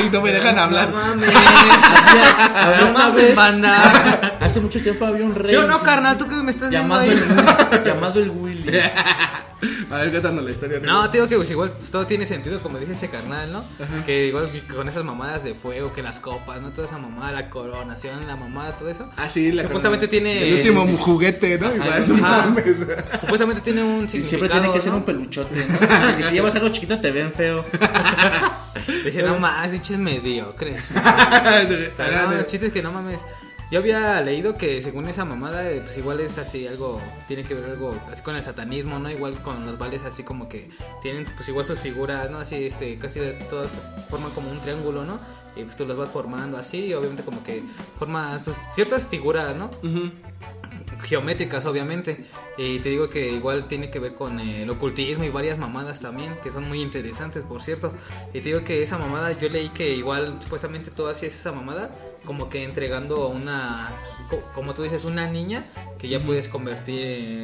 [0.05, 0.89] y no me dejan hablar.
[0.89, 1.29] No mames.
[2.81, 4.37] No mames, banda.
[4.41, 5.49] Hace mucho tiempo había un rey.
[5.51, 6.17] ¿Sí o no, carnal?
[6.17, 7.09] ¿Tú qué me estás Llamado ahí?
[7.11, 8.71] el, llamado el Willy.
[9.91, 10.79] A ver, cuéntanos la historia.
[10.79, 13.63] No, te digo que pues, igual pues, todo tiene sentido, como dice ese carnal, ¿no?
[14.05, 16.71] Que igual que con esas mamadas de fuego, que las copas, ¿no?
[16.71, 19.03] Toda esa mamada, la coronación, la mamada, todo eso.
[19.17, 20.23] Ah, sí, la Supuestamente corona.
[20.31, 21.73] tiene- El último juguete, ¿no?
[21.75, 22.45] Igual, no ajá.
[22.47, 22.85] mames.
[23.19, 24.23] Supuestamente tiene un Y significado.
[24.29, 25.77] siempre tiene que ser un peluchote, ¿no?
[26.07, 27.63] Porque si llevas algo chiquito te ven feo.
[29.03, 30.91] Decía, no más, pinches mediocres.
[30.95, 33.19] Ajá, no, el chiste es que no mames.
[33.71, 37.53] Yo había leído que según esa mamada, eh, pues igual es así algo, tiene que
[37.53, 39.09] ver algo así con el satanismo, ¿no?
[39.09, 40.69] Igual con los vales así como que
[41.01, 42.39] tienen pues igual sus figuras, ¿no?
[42.39, 43.71] Así este, casi de todas
[44.09, 45.21] forman como un triángulo, ¿no?
[45.55, 47.63] Y pues tú los vas formando así, y obviamente como que
[47.97, 49.71] formas pues ciertas figuras, ¿no?
[51.03, 52.25] geométricas obviamente
[52.57, 55.99] y te digo que igual tiene que ver con eh, el ocultismo y varias mamadas
[55.99, 57.91] también que son muy interesantes por cierto
[58.29, 61.89] y te digo que esa mamada yo leí que igual supuestamente tú hacías esa mamada
[62.25, 63.89] como que entregando a una
[64.29, 65.63] co- como tú dices una niña
[65.97, 66.99] que ya puedes convertir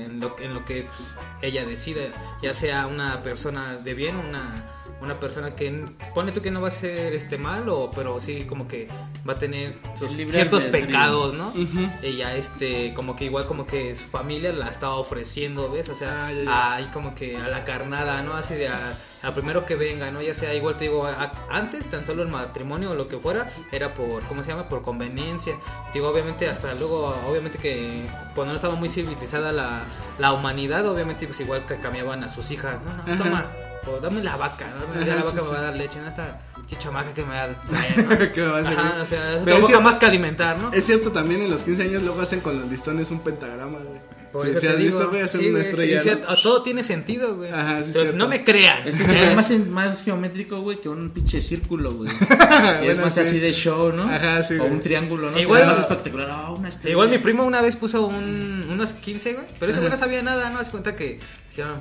[0.05, 0.99] en lo, en lo que pues,
[1.41, 2.01] ella decida,
[2.41, 4.63] ya sea una persona de bien, una,
[5.01, 8.67] una persona que pone tú que no va a ser este malo, pero sí como
[8.67, 8.88] que
[9.27, 11.53] va a tener sus ciertos pecados, ¿no?
[12.01, 15.89] Ella este como que igual como que su familia la estaba ofreciendo, ¿ves?
[15.89, 16.73] O sea, Ah, ya, ya.
[16.75, 18.33] ahí como que a la carnada, ¿no?
[18.33, 20.21] Así de a, a primero que venga, ¿no?
[20.21, 23.49] Ya sea igual te digo, a- antes tan solo el matrimonio o lo que fuera
[23.71, 24.67] era por, ¿cómo se llama?
[24.67, 25.53] Por conveniencia.
[25.93, 29.83] Digo, obviamente hasta luego, obviamente que cuando no estaba muy civilizada la,
[30.17, 32.93] la humanidad, obviamente pues igual que cambiaban a sus hijas, ¿no?
[33.15, 33.45] no toma,
[33.89, 35.45] o dame la vaca, Ajá, la sí, vaca sí.
[35.45, 36.08] me va a dar leche, ¿no?
[36.08, 36.39] Esta
[36.78, 38.34] chamaca que me va a traer, ¿no?
[38.34, 38.80] ¿Qué me va a servir?
[38.80, 40.71] Ajá, o sea, Pero otra es cierto- más que alimentar, ¿no?
[40.73, 44.00] Es cierto, también en los 15 años luego hacen con los listones un pentagrama, güey.
[44.31, 46.35] Por Sí, eso te has digo, visto, güey, hacer sí, una estrella, sí, ¿no?
[46.43, 47.49] todo tiene sentido, güey.
[47.51, 48.87] Ajá, sí, Pero no me crean.
[48.87, 52.09] Es que se ve más, más geométrico, güey, que un pinche círculo, güey.
[52.19, 53.21] Y es Bueno, más sí.
[53.21, 54.03] así de show, ¿no?
[54.03, 54.71] Ajá, sí, O güey.
[54.71, 55.39] un triángulo, ¿no?
[55.39, 56.27] Igual- más espectacular.
[56.31, 56.91] Ah, una estrella.
[56.91, 59.45] Igual mi primo una vez puso un, unos 15, güey.
[59.59, 60.59] Pero ese güey no sabía nada, ¿no?
[60.59, 61.19] Haz cuenta que,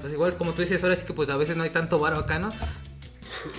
[0.01, 2.17] pues igual como tú dices, ahora sí que pues a veces no hay tanto varo
[2.17, 2.51] acá, ¿no?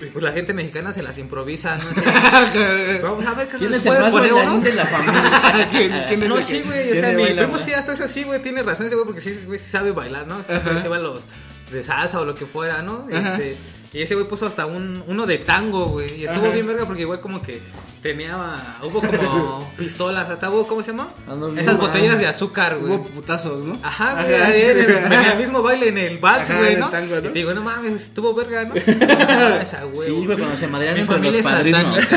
[0.01, 1.83] Y pues la gente mexicana se las improvisa, ¿no?
[2.33, 2.59] Así,
[3.01, 4.59] Vamos a ver, ¿Quién ¿nos es el más poner uno?
[4.59, 5.67] de la familia?
[5.71, 6.79] ¿Quién- quién es No, sí, güey.
[6.89, 8.41] O ¿Quién sea, mi primo sí, hasta eso sí, güey.
[8.41, 10.43] Tiene razón ese güey, porque sí, güey, sí sabe bailar, ¿no?
[10.43, 11.23] Siempre se va a los
[11.71, 13.07] de salsa o lo que fuera, ¿no?
[13.09, 13.57] Este,
[13.93, 16.13] y ese güey puso hasta un, uno de tango, güey.
[16.21, 16.53] Y estuvo Ajá.
[16.53, 17.61] bien verga porque igual como que
[18.01, 18.37] tenía.
[18.83, 21.07] Hubo como pistolas, hasta hubo, ¿cómo se llama?
[21.27, 21.87] Ando bien Esas mal.
[21.87, 22.93] botellas de azúcar, güey.
[22.93, 23.77] Hubo putazos, ¿no?
[23.83, 24.65] Ajá, güey, Ajá, ahí sí.
[24.67, 26.89] en, el, en el mismo baile en el vals, Ajá, güey, en el ¿no?
[26.89, 27.19] tango, ¿no?
[27.19, 28.75] Y te digo, no mames, estuvo verga, ¿no?
[29.61, 30.07] Esa, güey.
[30.07, 32.05] Sí, güey, cuando se madrean Mi entre familia los es padrinos.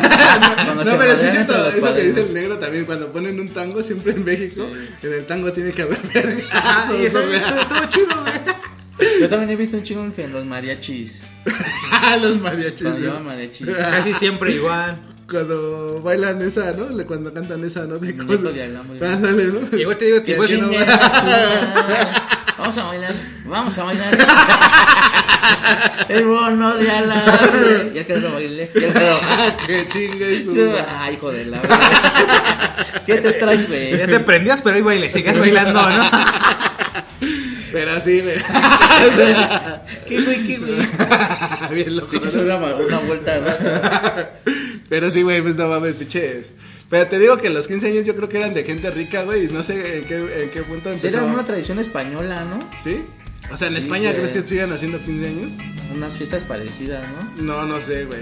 [0.55, 2.17] Cuando No, se pero sí es cierto, entre los eso que padrinos.
[2.17, 4.69] dice el negro también, cuando ponen un tango, siempre en México,
[5.03, 9.21] en el tango tiene que haber Ajá, vergazos, y eso estuvo, chido, güey.
[9.21, 11.25] Yo también he visto un chingo que en los mariachis.
[12.21, 12.83] Los mariachis.
[12.83, 13.05] Cuando ¿no?
[13.07, 13.65] llevan mariachi.
[13.65, 14.99] Casi siempre igual.
[15.31, 16.87] Cuando bailan esa, ¿no?
[17.07, 17.99] Cuando cantan esa, ¿no?
[17.99, 18.53] De cosas.
[18.53, 19.07] de.
[19.07, 19.79] Ándale, ¿no?
[19.79, 20.71] Igual te digo que Y si no-.
[22.59, 23.15] Vamos a bailar,
[23.45, 24.19] vamos a bailar.
[26.09, 27.93] El bono de alambre.
[27.95, 28.71] Ya que no lo bailé.
[28.75, 29.57] Ya que no.
[29.67, 30.73] que chingue su.
[30.99, 31.61] Ay, hijo de la.
[33.07, 34.07] ¿Qué te traes, Ya güey?
[34.07, 36.11] te prendías, pero iba y le sigues bailando, ¿no?
[37.73, 38.37] Pero así, güey.
[40.07, 40.89] ¿Qué, güey, qué, güey?
[41.73, 42.17] Bien loco.
[42.17, 42.43] Echas ¿no?
[42.43, 44.53] una, una vuelta, ¿no?
[44.91, 46.53] Pero sí, güey, pues no mames, piches.
[46.91, 49.47] Pero te digo que los 15 años yo creo que eran de gente rica, güey,
[49.49, 51.07] no sé en qué, en qué punto empezó.
[51.17, 52.59] Era una tradición española, ¿no?
[52.79, 53.03] ¿Sí?
[53.51, 54.17] O sea, en Sí, España, güey.
[54.23, 55.53] ¿crees que sigan haciendo 15 años?
[55.95, 57.03] Unas fiestas parecidas,
[57.37, 57.43] ¿no?
[57.43, 58.21] No, no sé, güey.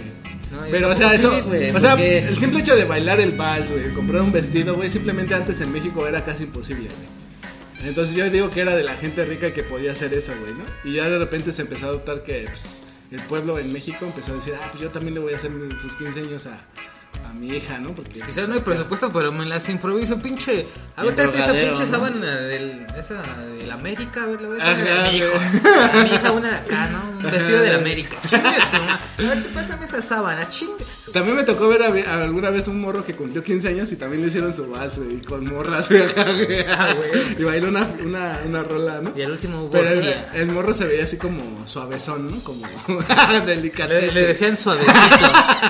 [0.53, 1.31] No, Pero, o sea, eso.
[1.31, 4.75] sé, güey, o sea, el simple hecho de bailar el vals, güey, comprar un vestido,
[4.77, 7.89] güey, simplemente antes en México era casi imposible, güey.
[7.89, 10.65] Entonces yo digo que era de la gente rica que podía hacer eso, güey, ¿no?
[10.91, 14.33] Y ya de repente se empezó a adoptar que, pues, el pueblo en México empezó
[14.33, 16.59] a decir, ah, pues yo también le voy a hacer sus 15 años a,
[17.29, 17.95] a mi hija, ¿no?
[17.95, 18.21] Porque.
[18.21, 20.67] Quizás no hay presupuesto, pero me las improviso, pinche.
[20.97, 21.91] A ver, El tráete esa pinche ¿no?
[21.93, 23.23] sábana del, esa
[23.59, 25.27] del América, a ver, la voy a hacer a mi hijo.
[25.33, 25.75] güey.
[26.01, 27.11] A mi hija una de acá, ¿no?
[27.19, 28.17] Un vestido del América.
[28.27, 28.75] Chingues.
[28.75, 31.11] A ver, te pásame esa sábana, chingues.
[31.13, 34.23] También me tocó ver a, alguna vez un morro que cumplió 15 años y también
[34.23, 36.03] le hicieron su vals, güey, con morras, güey.
[36.69, 37.11] Ah, güey.
[37.39, 39.13] Y bailó una, una, una rola, ¿no?
[39.17, 42.43] Y al último Pero el, el morro se veía así como suavezón, ¿no?
[42.43, 42.67] Como
[43.33, 44.13] Le, delicatese.
[44.21, 44.93] le decían suavecito.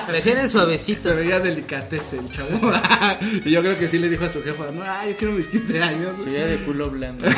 [0.07, 1.01] Le decían el suavecito.
[1.03, 2.71] Se veía delicatese el chavo.
[3.45, 5.47] y yo creo que sí le dijo a su jefa, no, ah, yo quiero mis
[5.47, 6.25] 15 años.
[6.25, 7.25] Veía de culo blando.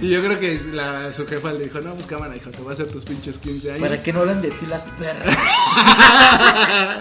[0.00, 2.70] Y yo creo que la, su jefa le dijo, no, pues cámara, hijo, te voy
[2.70, 3.82] a hacer tus pinches 15 años.
[3.82, 5.36] ¿Para qué no hablan de ti las perras?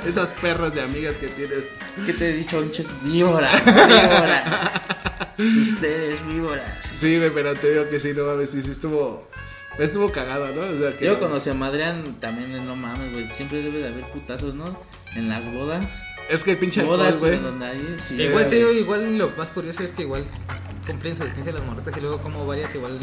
[0.05, 1.63] Esas perras de amigas que tienes.
[2.05, 2.89] ¿Qué te he dicho, hinches?
[3.03, 4.81] Víboras, víboras.
[5.37, 6.85] Ustedes, víboras.
[6.85, 9.27] Sí, pero te digo que sí, no mames, sí, sí estuvo,
[9.79, 10.73] estuvo cagado, ¿no?
[10.73, 11.05] O sea, que...
[11.05, 13.27] Yo cuando se madrean también no mames, güey.
[13.27, 14.77] Siempre debe de haber putazos, ¿no?
[15.15, 16.01] En las bodas.
[16.29, 17.39] Es que pinche Bodas güey.
[17.97, 20.25] Sí, Igual te digo, igual lo más curioso es que igual
[20.87, 22.97] cumplen sus 15 las morritas y luego como varias igual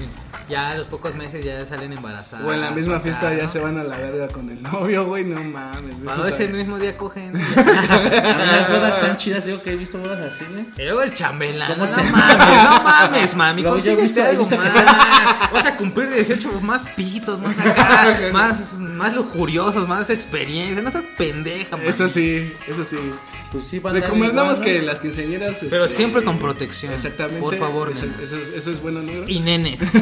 [0.48, 2.44] ya a los pocos meses ya salen embarazadas.
[2.46, 3.48] O en la misma acá, fiesta ya ¿no?
[3.48, 5.92] se van a la verga con el novio, güey, no mames.
[5.92, 7.32] güey, Cuando ese está- mismo día cogen.
[7.94, 10.66] Las bodas tan chidas, digo que he visto bodas así, güey.
[10.76, 11.68] Y luego el chambelán.
[11.72, 13.60] ¿Cómo No, se- mames, no mames, mami.
[13.62, 14.74] He Consíguete visto- he algo visto que más.
[15.52, 20.82] Vas a cumplir 18 más pitos, más acá, más, más lujuriosos, más experiencia.
[20.82, 21.88] No seas pendeja, mami.
[21.88, 22.96] Eso sí, eso sí.
[23.52, 24.86] Pues sí, van a Recomendamos igual, que ¿no?
[24.86, 25.58] las quinceañeras.
[25.70, 26.92] Pero este, siempre con protección.
[26.92, 27.40] Exactamente.
[27.40, 28.06] Por favor, Eso,
[28.38, 29.24] es- eso es bueno, negro.
[29.28, 29.80] Y nenes.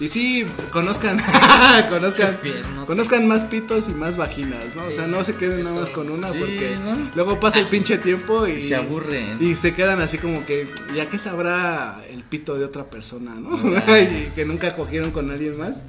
[0.00, 1.22] Y sí, conozcan,
[1.88, 2.86] conozcan, Qué bien, ¿no?
[2.86, 4.82] conozcan más pitos y más vaginas, ¿no?
[4.84, 6.96] O sea, no se queden nada más con una Sí, porque ¿no?
[7.14, 9.36] luego pasa el pinche tiempo y, se aburren.
[9.40, 13.56] Y se quedan así como que, ¿ya qué sabrá el pito de otra persona, no?
[13.96, 15.84] y que nunca cogieron con alguien más.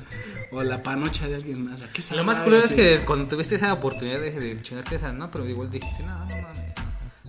[0.51, 1.81] O la panocha de alguien más.
[1.81, 2.21] ¿a qué sabrá?
[2.21, 5.31] Lo más culero es que cuando tuviste esa oportunidad de, de chingarte esa, ¿no?
[5.31, 6.73] Pero igual dijiste, no, no mames.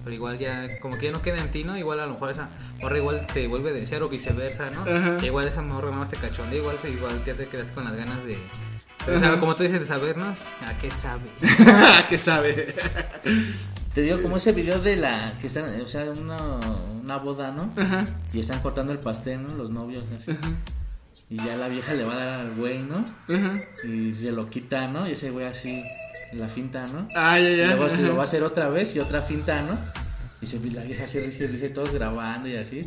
[0.05, 1.77] Pero igual ya, como que ya no queda en ti, ¿no?
[1.77, 4.83] Igual a lo mejor esa morra igual te vuelve a desear o viceversa, ¿no?
[4.83, 5.17] Ajá.
[5.17, 7.97] Que igual esa morra más te cachondea, igual, que igual ya te quedas con las
[7.97, 8.39] ganas de.
[9.07, 10.37] de saber, como tú dices, de saber, ¿no?
[10.67, 11.31] ¿A qué sabe?
[12.09, 12.75] ¿Qué sabe?
[13.95, 15.33] Te digo, como ese video de la.
[15.41, 16.59] que están, o sea, una,
[17.01, 17.73] una boda, ¿no?
[18.33, 19.55] Y están cortando el pastel, ¿no?
[19.55, 20.37] Los novios, así.
[21.31, 23.03] Y ya la vieja le va a dar al güey, ¿no?
[23.35, 23.61] Ajá.
[23.89, 25.09] Y se lo quita, ¿no?
[25.09, 25.83] Y ese güey así,
[26.33, 27.07] la finta, ¿no?
[27.15, 27.67] Ah, ya, Y ya.
[27.77, 28.23] luego se lo va a Ajá.
[28.25, 29.79] hacer otra vez y otra finta, ¿no?
[30.41, 32.81] Y se, la vieja así, risa, y risa, y todos grabando y así.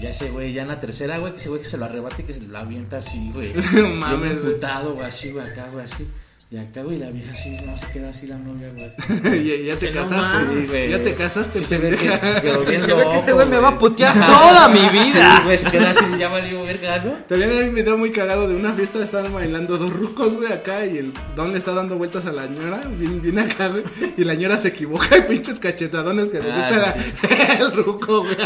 [0.00, 2.22] Ya ese güey, ya en la tercera, güey, que ese güey que se lo arrebata
[2.22, 3.52] y que se lo avienta así, güey.
[3.96, 4.52] Mames, güey.
[4.52, 6.08] emputado, güey, así, güey, acá, güey, así.
[6.50, 9.44] Y acá, güey, la vieja así, no se queda así la novia, güey.
[9.46, 10.66] ya, ya te no casaste.
[10.66, 10.88] güey.
[10.90, 11.58] ya te casaste.
[11.58, 12.40] Sí se ve que es, pendeja.
[12.40, 15.04] pero bien Se ve que este güey me va a putear toda mi vida.
[15.04, 17.12] Sí, güey, se queda así, ya valió verga, ¿no?
[17.28, 20.86] También hay un video muy cagado de una fiesta, estaban bailando dos rucos, güey, acá,
[20.86, 23.84] y el don le está dando vueltas a la ñora, bien, bien acá, güey,
[24.16, 26.94] y la ñora se equivoca y pinches cachetadones que resulta
[27.28, 28.36] Ah, el ruco, güey.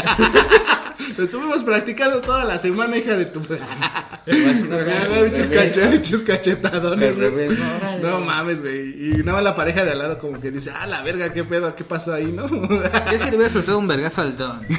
[1.17, 3.41] Lo estuvimos practicando toda la semana, hija de tu...
[3.43, 7.57] Se va pinches cachetadones, revés,
[8.01, 9.11] no, mames, güey.
[9.11, 11.43] Y nada más la pareja de al lado como que dice, ah, la verga, qué
[11.43, 12.47] pedo, qué pasó ahí, ¿no?
[13.11, 14.65] Yo sí le hubiera soltado un vergazo al don.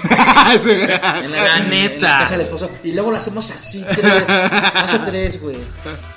[0.61, 0.71] Sí.
[0.71, 2.01] En La neta.
[2.01, 2.71] la casa del esposo.
[2.83, 4.25] Y luego lo hacemos así, tres.
[4.29, 5.57] Hace tres, güey.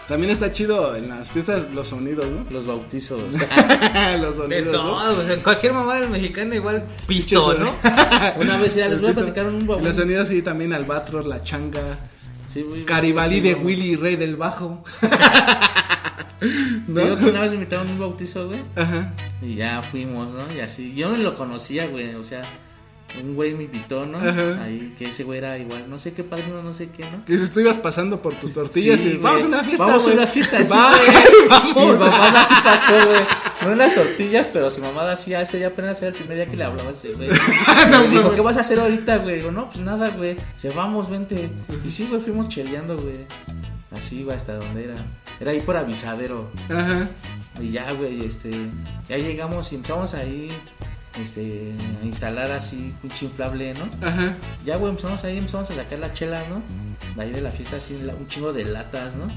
[0.08, 2.46] También está chido en las fiestas los sonidos, ¿no?
[2.50, 3.22] Los bautizos.
[4.22, 4.72] los De sonidos, ¿no?
[4.72, 7.70] todo, o sea, en cualquier mamá del mexicano igual pisto, ¿no?
[8.39, 9.93] Una vez ya les voy a Los platicar un Los baúl.
[9.93, 11.82] sonidos sí, también Albatros, La Changa,
[12.48, 12.86] Sí, güey.
[12.86, 14.82] Caribalí de Willy, Rey del Bajo.
[16.88, 17.02] ¿No?
[17.02, 18.62] Digo que una vez me invitaron a un bautizo, güey.
[18.76, 19.13] Ajá.
[19.41, 20.54] Y ya fuimos, ¿no?
[20.54, 20.93] Y así.
[20.96, 22.15] Yo no lo conocía, güey.
[22.15, 22.43] O sea,
[23.22, 24.18] un güey me invitó, ¿no?
[24.18, 24.64] Ajá.
[24.64, 25.90] Ahí, que ese güey era igual.
[25.90, 27.26] No sé qué padrino, no sé qué, ¿no?
[27.26, 30.02] Que si tú ibas pasando por tus tortillas Sí, y vamos a una fiesta, Vamos
[30.02, 30.18] a güey".
[30.18, 31.48] una fiesta, sí, güey.
[31.50, 31.78] vamos.
[31.78, 33.22] Sí, mamada sí pasó, güey.
[33.64, 36.46] No en las tortillas, pero si mamada sí, ese día apenas era el primer día
[36.48, 37.30] que le hablaba ese güey.
[38.02, 39.38] me dijo, ¿qué vas a hacer ahorita, güey?
[39.38, 40.38] Digo, no, pues nada, güey.
[40.56, 41.50] Dice, vamos, vente.
[41.86, 43.16] Y sí, güey, fuimos cheleando, güey.
[43.92, 44.96] Así, güey, hasta donde era.
[45.40, 46.52] Era ahí por avisadero.
[46.70, 47.10] Ajá.
[47.62, 48.52] Y ya, güey, este.
[49.10, 50.50] Ya llegamos y empezamos ahí.
[51.22, 54.08] Este, instalar así, pinche inflable, ¿no?
[54.08, 54.36] Ajá.
[54.64, 56.62] Ya, güey, empezamos ahí, empezamos a sacar la chela, ¿no?
[57.16, 59.28] De ahí de la fiesta, así, un chingo de latas, ¿no?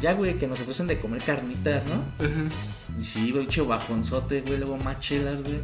[0.00, 1.94] Ya, güey, que nos ofrecen de comer carnitas, ¿no?
[2.18, 2.48] Ajá.
[2.98, 5.60] Y sí, güey, che bajonzote, güey, luego más chelas, güey.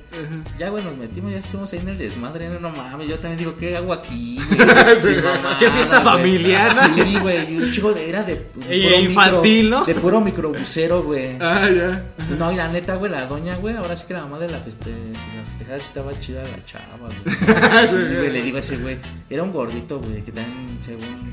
[0.58, 3.38] Ya, güey, nos metimos, ya estuvimos ahí en el desmadre, no, no mames, yo también
[3.38, 4.58] digo, ¿qué hago aquí, güey?
[4.98, 6.12] Sí, mamada, Che, fiesta güey.
[6.14, 6.68] familiar.
[6.70, 9.84] Sí, güey, un chico era de puro E infantil, ¿no?
[9.84, 11.36] De puro microbusero, güey.
[11.40, 12.04] Ah, ya.
[12.38, 14.60] No, y la neta, güey, la doña, güey, ahora sí que la mamá de la,
[14.60, 17.86] feste, de la festejada sí estaba chida la chava, güey.
[17.86, 21.30] Sí, güey, le digo a ese güey, era un gordito, güey, que también, según...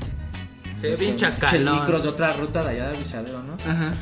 [0.80, 1.80] Se ve bien chacalón.
[1.80, 3.54] micros de otra ruta de allá de Avisadero, ¿no?
[3.54, 3.92] Ajá.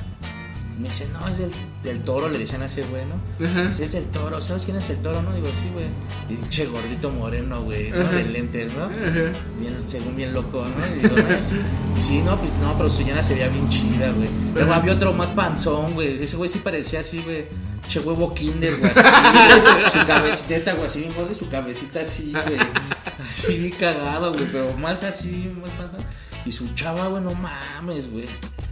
[0.78, 1.50] Me dice, no, es del,
[1.84, 3.46] del toro, le decían a ese güey, ¿no?
[3.46, 3.64] Ajá.
[3.66, 5.32] Dice, es del toro, ¿sabes quién es el toro, no?
[5.32, 5.84] Digo, sí, güey.
[6.28, 7.98] Y che gordito moreno, güey, ¿no?
[7.98, 8.88] De lentes, ¿no?
[8.88, 10.96] Bien, según bien loco, ¿no?
[10.96, 11.56] Y digo, no, sí.
[11.96, 14.28] Y sí, no, pues no, pero su señora se veía bien chida, güey.
[14.54, 16.20] Luego había otro más panzón, güey.
[16.24, 17.46] Ese güey sí parecía así, güey.
[17.86, 19.90] Che huevo kinder, güey, así, güey.
[19.92, 22.58] Su cabecita, güey, así bien gordo, su cabecita así, güey.
[23.28, 26.02] Así bien cagado, güey, pero más así, más, más, más.
[26.44, 28.26] Y su chava, güey, no mames, güey.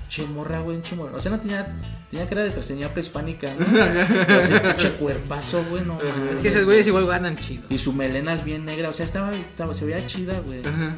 [0.09, 1.17] Che morra, güey, che morra.
[1.17, 1.73] O sea, no tenía,
[2.11, 3.65] tenía cara de traseña prehispánica, ¿no?
[3.71, 6.35] Pero ese pinche cuerpazo, güey, no mames.
[6.35, 7.63] Es que esos güeyes igual ganan chido.
[7.69, 10.67] Y su melena es bien negra, o sea, estaba, estaba se veía chida, güey.
[10.67, 10.95] Ajá.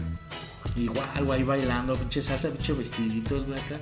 [0.77, 3.77] Igual, güey, bailando, pinche salsa, pinche vestiditos, güey, acá.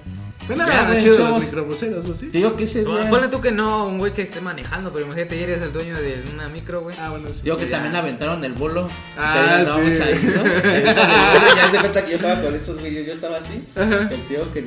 [0.48, 2.30] Pero eran güey, chidos los microbuseros, ¿o sí?
[2.30, 3.08] Te digo que ese, güey.
[3.08, 5.96] Ponle tú que no, un güey que esté manejando, pero imagínate, ya eres el dueño
[5.96, 6.96] de una micro, güey.
[6.98, 7.42] Ah, bueno, sí.
[7.44, 8.88] Digo que también aventaron el bolo.
[9.16, 10.02] Ah, sí.
[10.26, 10.44] bolo,
[11.56, 13.62] ya se cuenta que yo estaba con esos güeyes, yo estaba así.
[13.76, 14.58] El tío que,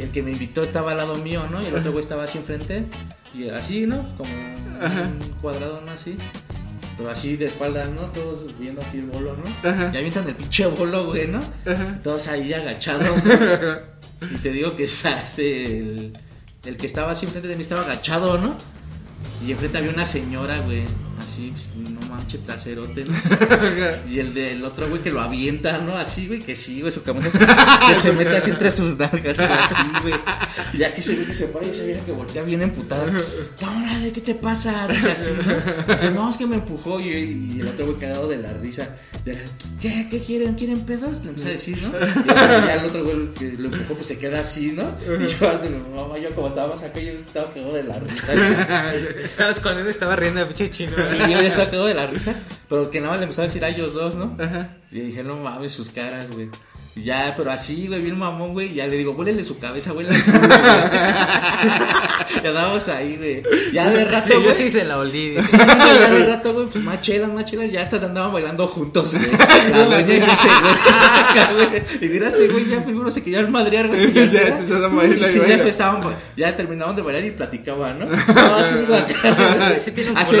[0.00, 1.62] el que me invitó estaba al lado mío, ¿no?
[1.62, 2.84] Y el otro güey estaba así enfrente.
[3.34, 4.06] Y así, ¿no?
[4.16, 5.92] Como un cuadrado, ¿no?
[5.92, 6.16] Así.
[6.96, 8.02] Pero así de espaldas, ¿no?
[8.12, 9.70] Todos viendo así el bolo, ¿no?
[9.92, 11.40] Y avientan el pinche bolo, güey, ¿no?
[12.02, 13.32] Todos ahí agachados, ¿no?
[14.30, 14.84] Y te digo que
[16.64, 18.56] el que estaba así enfrente de mí estaba agachado, ¿no?
[19.46, 20.84] Y enfrente había una señora, güey.
[21.22, 23.14] Así, pues, no manches, traserote, ¿no?
[24.10, 25.96] Y el del otro, güey, que lo avienta, ¿no?
[25.96, 27.38] Así, güey, que sí, güey, su camisa se,
[27.88, 30.14] que se mete así entre sus nalgas, güey, así, güey.
[30.72, 33.04] Y ya que se ve que se para y se viene que voltea bien emputada.
[33.62, 34.88] Órale, ¿qué te pasa?
[34.88, 35.94] Dice así, ¿no?
[35.94, 36.98] Dice, no, es que me empujó.
[36.98, 38.88] Y, y el otro, güey, cagado de la risa.
[39.24, 39.34] Ya,
[39.80, 40.08] ¿Qué?
[40.10, 40.54] ¿Qué quieren?
[40.54, 41.22] ¿Quieren pedos?
[41.22, 41.90] Le empieza a decir, ¿no?
[42.24, 42.26] Y
[42.66, 44.96] ya el otro, güey, que lo empujó, pues se queda así, ¿no?
[45.06, 45.52] Y yo,
[45.94, 48.32] mamá, yo como estaba más acá, yo estaba cagado de la risa.
[48.34, 48.52] güey.
[49.32, 50.92] Estabas con él, estaba riendo de pinche chino.
[51.04, 52.34] Sí, yo ya estaba cagado de la risa.
[52.68, 54.36] Pero que nada más le empezó a decir a ellos dos, ¿no?
[54.90, 56.50] Y dije, no mames, sus caras, güey.
[56.94, 58.72] Y ya, pero así, güey, bien mamón, güey.
[58.72, 60.06] Y ya le digo, huélele su cabeza, güey.
[62.36, 62.44] la culo, güey.
[62.44, 63.42] Y andábamos ahí, güey.
[63.72, 65.36] Ya de rato, Sí, yo sí se la olí.
[65.42, 69.14] Sí, ya de rato, güey, pues más chelas, más chelas, ya hasta andaban bailando juntos,
[69.14, 69.26] güey.
[69.72, 70.48] La doña y ese,
[71.54, 71.82] güey.
[72.00, 74.12] Y mira ese güey, ya primero se querían madrear, güey.
[74.32, 76.02] Ya empezaron a bailar Y y sí, ya estaban,
[76.36, 78.06] ya terminaban de bailar y platicaban, ¿no?
[78.34, 79.02] No, sí, güey.
[79.76, 79.90] ese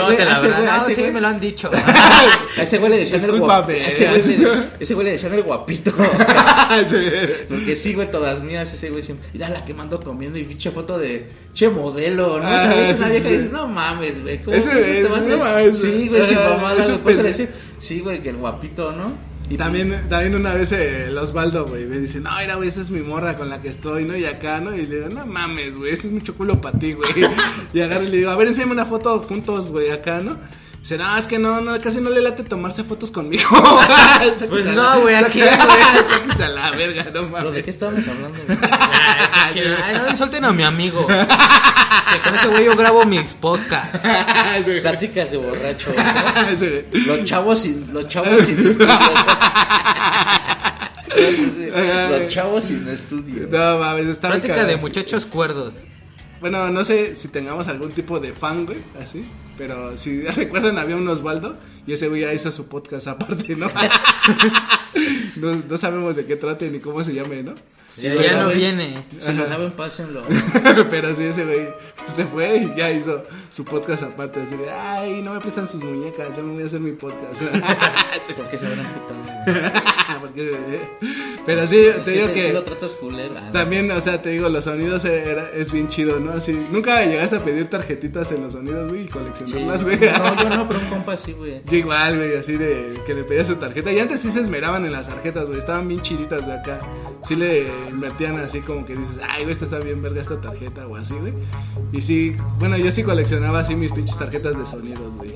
[0.00, 0.38] güey, verdad.
[0.40, 1.12] güey, a No, ese sí güey.
[1.12, 1.70] me lo han dicho.
[1.72, 3.72] A ese güey le decían el guapito.
[3.86, 4.36] Ese güey, así.
[5.04, 5.92] le- decían el guapito.
[7.48, 9.28] Porque sí, güey, todas mías, ese güey siempre.
[9.32, 12.46] Mira la que mando comiendo y pinche foto de che modelo, ¿no?
[12.46, 12.88] Ah, ¿Sabes?
[12.88, 13.34] sí, Una sí, vieja sí.
[13.34, 14.42] y dices, no mames, güey.
[14.42, 15.38] ¿Cómo Ese, que se te va a ese, hacer?
[15.38, 17.48] no mames, Sí, güey, sin ah, decía,
[17.78, 19.12] sí, güey, que el guapito, ¿no?
[19.50, 22.80] Y también, también una vez eh, el Osvaldo, güey, me dice, no, mira, güey, esa
[22.80, 24.16] es mi morra con la que estoy, ¿no?
[24.16, 24.74] Y acá, ¿no?
[24.74, 27.10] Y le digo, no mames, güey, ese es mucho culo para ti, güey.
[27.74, 30.38] Y agarro y le digo, a ver, enséñame una foto juntos, güey, acá, ¿no?
[30.82, 33.48] Dice, no, es que no, no, casi no le late tomarse fotos conmigo.
[34.48, 36.42] Pues no, güey, ¿a sáquese- quién, güey?
[36.42, 37.62] A la verga, no ¿Pero de mames.
[37.62, 38.36] qué estábamos hablando?
[38.48, 39.76] Ay, chichila.
[39.84, 41.06] Ay, no insulten a mi amigo.
[41.08, 44.00] Sí, con ese güey yo grabo mis podcasts.
[44.64, 46.02] Sí, Pláticas de borracho, ¿no?
[46.58, 46.84] sí, güey.
[47.06, 48.88] Los chavos sin, los chavos sin estudios.
[52.10, 53.50] los chavos sin estudios.
[53.50, 55.84] No mames, está Plática de muchachos cuerdos.
[56.40, 59.24] Bueno, no sé si tengamos algún tipo de fan, güey, así.
[59.56, 63.68] Pero si recuerdan, había un Osvaldo y ese güey ya hizo su podcast aparte, ¿no?
[65.36, 67.54] no, no sabemos de qué trate ni cómo se llame, ¿no?
[67.94, 69.04] Sí, ya no viene.
[69.18, 70.22] Si lo saben, pásenlo.
[70.90, 71.68] pero sí, ese güey
[72.06, 74.40] se fue y ya hizo su podcast aparte.
[74.40, 77.42] Así de, ay, no me prestan sus muñecas, yo me voy a hacer mi podcast.
[78.34, 79.82] Porque se verán putando.
[81.44, 82.42] Pero sí, te digo que.
[82.42, 83.34] si lo tratas culero.
[83.34, 83.50] no.
[83.52, 86.32] También, o sea, te digo, los sonidos era- es bien chido, ¿no?
[86.32, 89.98] Así, nunca llegaste a pedir tarjetitas en los sonidos, güey, y coleccionarlas, güey.
[89.98, 91.62] No, yo no, pero un compa sí, güey.
[91.70, 93.92] Yo igual, güey, así de que le pedía su tarjeta.
[93.92, 96.80] Y antes sí se esmeraban en las tarjetas, güey, estaban bien chiditas de acá.
[97.24, 100.86] Sí le invertían así como que dices, ay, güey, esta está bien verga esta tarjeta
[100.86, 101.32] o así, güey.
[101.92, 105.34] Y sí, bueno, yo sí coleccionaba así mis pinches tarjetas de sonidos, güey.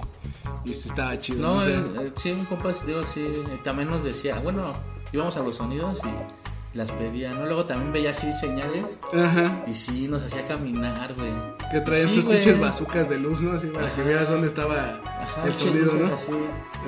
[0.66, 1.74] Y sí estaba chido, no, No, sé.
[1.74, 3.24] eh, eh, sí, un compa, digo, sí,
[3.64, 4.74] también nos decía, bueno,
[5.12, 7.46] íbamos a los sonidos y las pedía, ¿no?
[7.46, 9.64] Luego también veía así señales Ajá.
[9.66, 11.32] y sí, nos hacía caminar, güey.
[11.72, 12.36] Que traían Sí, sus güey.
[12.38, 13.52] pinches bazucas de luz, ¿no?
[13.52, 16.12] Así para que vieras dónde estaba Ajá, el sonido, ¿no?
[16.14, 16.32] así.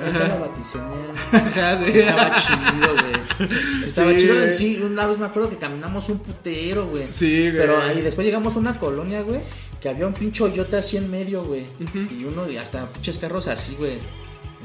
[0.03, 1.79] Ahí está la batiseñal.
[1.83, 1.91] Sí.
[1.91, 3.49] Sí, estaba chido, güey.
[3.81, 4.35] Sí, estaba Sí, chido.
[4.35, 4.51] güey.
[4.51, 7.11] Sí, una vez me acuerdo que caminamos un putero, güey.
[7.11, 7.57] Sí, güey.
[7.57, 9.39] Pero ahí después llegamos a una colonia, güey,
[9.79, 11.65] que había un pinche hoyote así en medio, güey.
[12.11, 13.99] Y uno, y hasta pinches carros así, güey.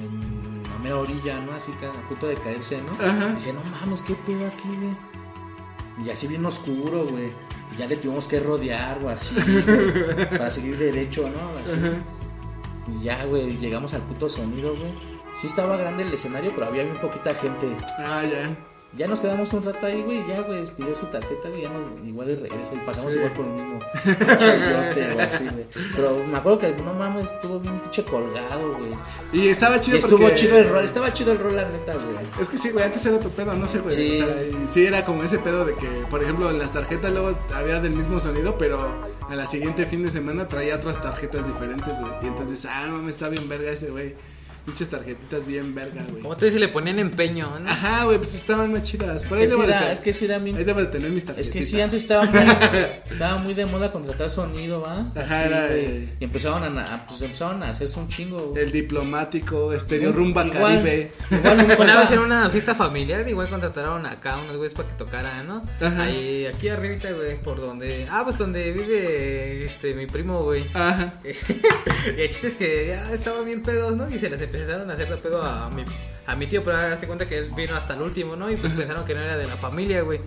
[0.03, 1.53] En la mera orilla, ¿no?
[1.53, 2.93] Así que a punto de caerse, ¿no?
[2.93, 3.31] Ajá.
[3.31, 6.07] Y dije, no mames, qué pedo aquí, güey.
[6.07, 7.33] Y así bien oscuro, güey.
[7.73, 11.59] Y ya le tuvimos que rodear o así, güey, para seguir derecho, ¿no?
[11.59, 11.77] Así.
[12.89, 14.93] Y ya, güey, llegamos al puto sonido, güey.
[15.35, 17.77] Sí estaba grande el escenario, pero había bien poquita gente.
[17.99, 18.57] Ah, ya.
[18.97, 20.25] Ya nos quedamos un rato ahí, güey.
[20.29, 21.63] Ya, güey, pidió su tarjeta, güey.
[21.63, 22.73] Ya no, igual de regreso.
[22.75, 23.19] Y pasamos Sí.
[23.19, 23.81] igual por el mismo
[24.39, 25.67] chayote o así, güey.
[25.97, 28.91] Pero me acuerdo que, no mames, estuvo bien pinche colgado, güey.
[29.33, 30.35] Y estaba chido Y estuvo porque...
[30.37, 30.85] chido el rol.
[30.85, 32.17] Estaba chido el rol, la neta, güey.
[32.41, 33.95] Es que sí, güey, antes era otro pedo, no sé, güey.
[33.95, 34.11] Sí.
[34.13, 37.13] O sea, y sí era como ese pedo de que, por ejemplo, en las tarjetas
[37.13, 38.79] luego había del mismo sonido, pero
[39.29, 42.13] a la siguiente fin de semana traía otras tarjetas diferentes, güey.
[42.23, 44.15] Y entonces, ah, no mames, está bien verga ese, güey.
[44.65, 46.23] Pinches tarjetitas bien verga, güey.
[46.23, 47.59] Como tú dices, le ponían empeño.
[47.61, 47.69] ¿no?
[47.69, 49.25] Ajá, güey, pues estaban más chidas.
[49.25, 51.23] Por ahí debo de tener- es que sí era bien- Ahí debo de tener mis
[51.23, 51.53] Es tarjetitas.
[51.55, 52.41] que sí, antes estaba muy,
[53.11, 55.07] estaba muy de moda contratar sonido, ¿va?
[55.15, 55.81] Ajá, era, güey.
[55.85, 56.09] eh.
[56.21, 58.63] Y empezaron a, pues empezaron a hacerse un chingo, güey.
[58.65, 61.13] El diplomático, Estéreo Rumba Igual- Caribe.
[61.31, 64.95] igual un Una vez en una fiesta familiar, igual contrataron acá unos güeyes para que
[64.95, 65.63] tocaran, ¿no?
[65.81, 66.05] Ajá.
[66.05, 68.07] Ahí, aquí arribita, güey, por donde.
[68.11, 70.65] Ah, pues donde vive este mi primo, güey.
[70.73, 71.13] Ajá.
[71.25, 74.09] y el chiste es que ya estaban bien pedos, ¿no?
[74.09, 75.85] Y se les empezaron a hacer pedo a mi,
[76.27, 78.51] a mi tío, pero hazte cuenta que él vino hasta el último, ¿no?
[78.51, 80.21] Y pues pensaron que no era de la familia, güey.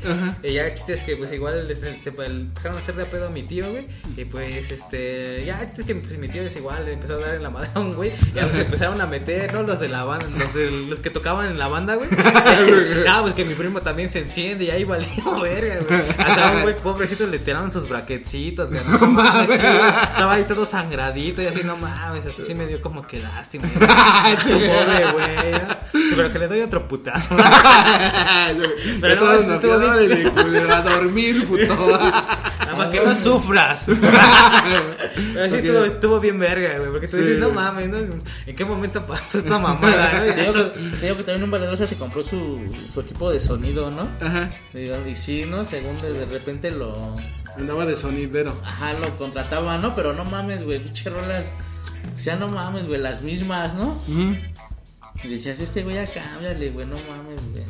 [0.43, 3.05] Y ya el chiste es que pues igual les- se, se empezaron a hacer de
[3.05, 3.87] pedo a mi tío, güey.
[4.15, 7.13] Y pues este, ya el chiste es que pues, mi tío es igual, le empezó
[7.15, 8.11] a dar en la madre a un güey.
[8.11, 9.63] Y ya pues, empezaron a meter, ¿no?
[9.63, 12.09] Los de la banda, los, de, los que tocaban en la banda, güey.
[13.07, 15.07] ah, pues que mi primo también se enciende y ahí valió
[15.41, 16.01] verga, güey.
[16.17, 18.81] Hasta un güey pobrecito le tiraron sus braquecitos, güey.
[18.87, 19.89] No mames, sí, güey.
[20.03, 23.67] Estaba ahí todo sangradito y así, no mames, hasta sí me dio como que lástima.
[24.41, 25.51] Su pobre güey.
[25.51, 25.86] ¿no?
[26.09, 27.35] Sí, Pero que le doy otro putazo.
[29.01, 29.71] Pero no, no, bien.
[29.71, 31.99] órale, culero, a dormir, puto.
[32.77, 33.85] Para que no sufras.
[33.87, 36.91] Pero sí estuvo, estuvo bien verga, güey.
[36.91, 37.97] Porque tú Sí, dices, no mames, ¿no?
[37.97, 40.11] ¿En qué momento pasó esta mamada?
[40.19, 40.33] no?
[40.33, 42.59] Te digo, que, te digo que también un Valerosa se compró su,
[42.93, 44.07] su equipo de sonido, ¿no?
[44.25, 44.51] Ajá.
[44.73, 45.65] Y, y sí, ¿no?
[45.65, 47.15] Según de, de repente lo.
[47.57, 48.55] Andaba de sonidero.
[48.63, 49.95] Ajá, lo contrataba, ¿no?
[49.95, 51.53] Pero no mames, güey, pinche rolas.
[52.13, 53.99] O sea, no mames, güey, las mismas, ¿no?
[55.23, 57.63] Y decías, este güey ya cámbiale, güey, no mames, güey.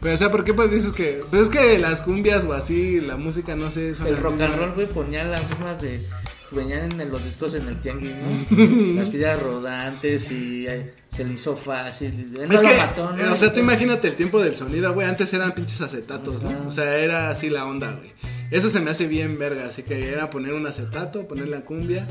[0.00, 1.22] Pero, o sea, ¿por qué pues dices que.?
[1.28, 3.90] Pues es que las cumbias o así, la música, no sé.
[4.06, 6.06] El rock and roll, güey, ponía las mismas de.
[6.50, 8.94] Venían en los discos en el tianguis, ¿no?
[9.00, 10.66] las piedras rodantes y
[11.08, 12.32] se le hizo fácil.
[12.38, 13.18] Él no Es lo que, mató, ¿no?
[13.18, 15.06] eh, o sea, tú imagínate el tiempo del sonido, güey.
[15.08, 16.68] Antes eran pinches acetatos, ¿no?
[16.68, 18.12] O sea, era así la onda, güey.
[18.50, 19.66] Eso se me hace bien verga.
[19.66, 22.06] Así que era poner un acetato, poner la cumbia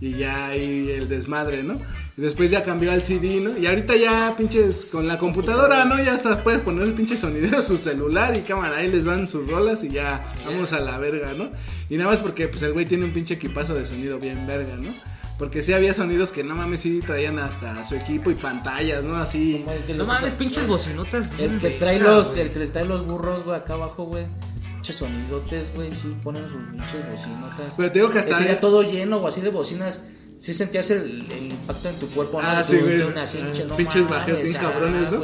[0.00, 1.80] y ya ahí el desmadre, ¿no?
[2.16, 3.56] Y después ya cambió al CD, ¿no?
[3.56, 6.02] Y ahorita ya pinches con la computadora, ¿no?
[6.02, 9.46] Ya hasta puedes poner el pinche sonidero su celular y cámara, ahí les van sus
[9.48, 11.50] rolas y ya vamos a la verga, ¿no?
[11.88, 14.76] Y nada más porque pues el güey tiene un pinche equipazo de sonido bien verga,
[14.76, 14.92] ¿no?
[15.38, 19.16] Porque sí había sonidos que no mames, sí traían hasta su equipo y pantallas, ¿no?
[19.16, 19.64] Así.
[19.86, 21.32] Que No mames, pinches bocinotas.
[21.38, 24.26] El que trae los, el que le trae los burros, güey, acá abajo, güey.
[24.74, 27.72] Pinches sonidotes, güey, sí ponen sus pinches bocinotas.
[27.76, 30.04] Pero te digo que hasta- Ese ya todo lleno o así de bocinas.
[30.36, 32.48] Sí sentías el, el impacto en tu cuerpo, ¿no?
[32.48, 32.98] Ah, sí, güey.
[32.98, 35.22] no Pinches bajes bien ah, cabrones, ¿no?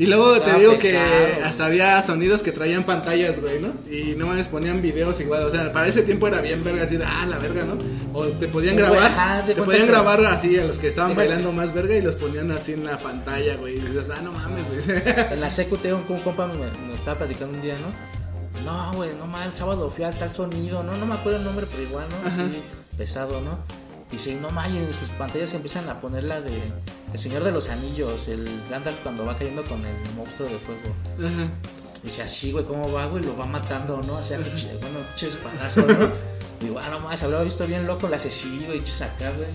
[0.00, 3.72] Y luego te digo pesado, que hasta había sonidos que traían pantallas, güey, ¿no?
[3.90, 5.42] Y no mames, ponían videos igual.
[5.42, 7.76] O sea, para ese tiempo era bien verga, así de, ah, la verga, ¿no?
[8.18, 11.14] O te podían Güey, grabar, ajá, te podían que- grabar así a los que estaban
[11.14, 13.76] bailando más verga y los ponían así en la pantalla, güey.
[13.76, 14.80] Y dices, ah, no mames, güey.
[15.32, 15.48] En la
[15.82, 16.54] tengo un compa me,
[16.88, 17.92] me estaba platicando un día, ¿no?
[18.64, 21.44] No, güey, no mal, el sábado fui al tal sonido, no, no me acuerdo el
[21.44, 22.28] nombre, pero igual, ¿no?
[22.28, 22.62] Así
[22.96, 23.58] pesado, ¿no?
[24.10, 26.62] Y dice, no y en sus pantallas empiezan a poner la de
[27.12, 30.94] El Señor de los Anillos, el Gandalf cuando va cayendo con el monstruo de fuego.
[31.18, 31.48] Ajá.
[32.02, 33.22] Dice, así, güey, ¿cómo va, güey?
[33.22, 34.14] Lo va matando, ¿no?
[34.14, 36.10] O sea, pinche- bueno, pinches espadazos, ¿no?
[36.60, 39.48] Digo, ah, no más, habría visto bien loco Ceci, güey, pinches acá, güey.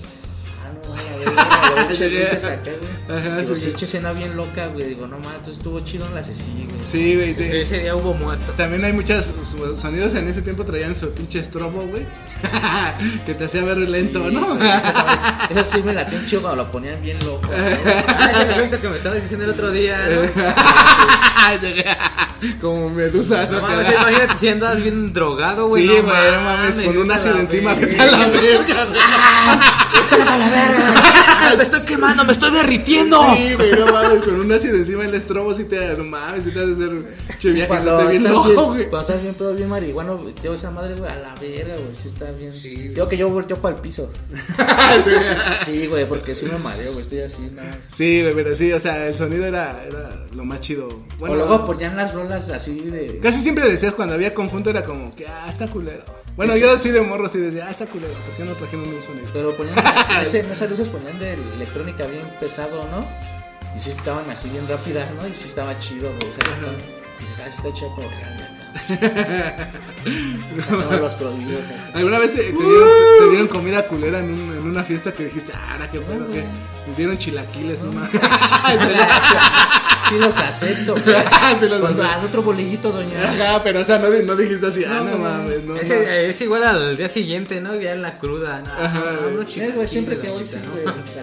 [0.83, 2.71] No, güey, a ver, güey, acá.
[3.07, 4.87] Ajá, Digo, sí, escena bien loca, güey.
[4.89, 6.23] Digo, no entonces estuvo chido en la
[6.65, 6.85] güey.
[6.85, 7.33] Sí, güey.
[7.35, 8.51] te- Ese día hubo muerto.
[8.53, 9.31] También hay muchos
[9.79, 12.05] sonidos en ese tiempo traían su pinche estrobo, güey.
[13.25, 14.53] que te hacía ver lento, Sí, ¿no?
[14.63, 14.89] Eso,
[15.49, 17.49] eso sí me latía un chido cuando lo ponían bien loco.
[17.53, 20.41] ese efecto que me estabas diciendo el otro día, ¿no?
[22.61, 23.59] Como medusa, ¿no?
[23.59, 25.87] No mames, imagínate si andas bien drogado, güey.
[25.87, 26.03] Sí, no
[26.41, 28.99] mames, con un ácido encima, vete a la verga, güey.
[30.07, 30.64] ¡Sácate a la verga!
[31.57, 33.17] Me estoy quemando, me estoy derritiendo.
[33.35, 36.51] Sí, güey, no mames, con un ácido encima el estrobo sí te, no mames, sí
[36.51, 36.91] te hace hacer
[37.39, 38.89] che Sí, viaje, cuando, sí te bien loco, güey.
[38.89, 42.07] cuando estás bien pedo, bien marihuano, tengo esa madre, güey, a la verga, güey, sí
[42.09, 42.51] está bien.
[42.93, 44.11] Digo que yo volteo para el piso.
[45.61, 47.61] Sí, güey, porque sí me mareo, güey, estoy así, no.
[47.89, 50.89] Sí, güey, pero sí, o sea, el sonido era, era lo más chido.
[51.19, 53.19] Bueno, o luego ponían las rolas así de...
[53.21, 56.03] casi siempre decías cuando había conjunto era como que, ah, está culero.
[56.35, 59.01] Bueno, yo así de morro sí decía, ah, está culero, ¿por qué no trajeron un
[59.01, 59.27] sonido?
[59.31, 59.75] Pero ponían,
[60.21, 63.05] ese- en esas luces ponían de electrónica bien pesado, ¿no?
[63.75, 65.27] Y sí estaban así bien rápidas, ¿no?
[65.27, 66.73] Y sí estaba chido, güey, o sea, está-
[67.19, 68.09] y dices, ah, sí está chido, pero
[70.55, 71.89] los acá.
[71.93, 75.25] ¿Alguna vez te, te dieron, te dieron comida culera en, un- en una fiesta que
[75.25, 76.43] dijiste, ah, ahora qué pedo, qué?
[76.87, 78.11] Me dieron chilaquiles, no mames.
[80.09, 80.93] Sí los acepto.
[81.59, 82.19] Sí los Cuando, acepto.
[82.21, 83.23] ah, otro bolillito, doña.
[83.23, 85.73] Ajá, pero o sea, no, di- no dijiste así, ah, no mames, no.
[85.73, 85.79] no.
[85.81, 87.73] Ese, es igual al día siguiente, ¿no?
[87.75, 88.61] Ya en la cruda.
[88.61, 91.19] No, Ajá, no, güey, siempre que voy, pues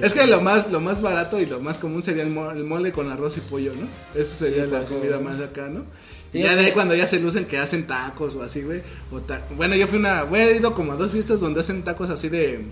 [0.00, 2.62] Es que lo más, lo más barato y lo más común sería el, mo- el
[2.62, 3.88] mole con arroz y pollo, ¿no?
[4.14, 5.84] Eso sería Sí, la pues, comida más acá, ¿no?
[6.32, 8.82] Sí, Y ya de ahí cuando ya se lucen que hacen tacos o así, güey.
[9.26, 12.10] ta- Bueno, yo fui una, güey, he ido como a dos fiestas donde hacen tacos
[12.10, 12.64] así de, de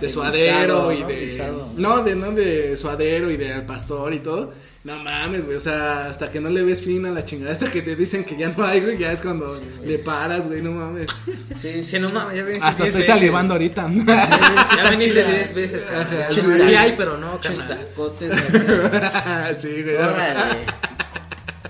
[0.00, 1.06] De suadero guisado, y ¿no?
[1.08, 1.20] de...
[1.20, 1.72] Guisado.
[1.76, 4.52] No, de, no, de suadero y de al pastor y todo.
[4.82, 7.70] No mames, güey, o sea, hasta que no le ves fin a la chingada, hasta
[7.70, 9.46] que te dicen que ya no hay, güey, ya es cuando
[9.84, 11.06] le paras, güey, no mames.
[11.54, 13.14] Sí, Sí, no mames, ya viniste Hasta 10 estoy veces.
[13.14, 13.90] salivando ahorita.
[14.76, 15.84] Ya viniste 10 veces,
[16.30, 17.78] Sí hay, pero no, Pinches carnal.
[17.88, 19.54] tacotes acá.
[19.58, 19.96] sí, güey.
[19.96, 20.56] Órale.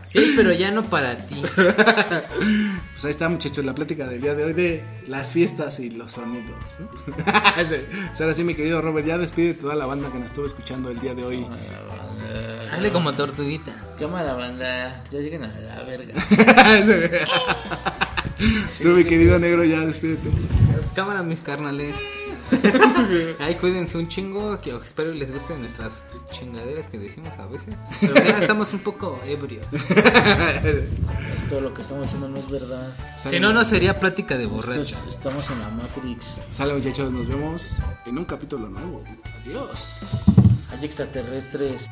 [0.03, 1.43] Sí, pero ya no para ti.
[3.01, 6.13] Pues ahí está, muchachos, la plática del día de hoy de las fiestas y los
[6.13, 6.91] sonidos, ¿no?
[7.65, 7.77] Sí.
[8.09, 10.91] Pues ahora sí, mi querido Robert, ya despide toda la banda que nos estuvo escuchando
[10.91, 11.47] el día de hoy.
[12.71, 13.73] Hazle como tortuguita.
[13.99, 15.03] Cámara, banda.
[15.11, 16.13] Ya lleguen a la verga.
[18.83, 20.31] Tú, mi querido negro, ya despídete.
[20.73, 21.95] Pues, cámara, mis carnales.
[23.39, 24.61] Ay, cuídense un chingo.
[24.61, 27.75] Que espero les gusten nuestras chingaderas que decimos a veces.
[28.01, 29.67] Pero ya estamos un poco ebrios.
[31.37, 32.95] Esto lo que estamos haciendo no es verdad.
[33.17, 35.05] Si no, no sería plática de borrachos.
[35.09, 36.41] estamos en la Matrix.
[36.53, 39.05] Sale, muchachos, nos vemos en un capítulo nuevo.
[39.45, 40.27] Adiós.
[40.71, 41.89] Hay extraterrestres.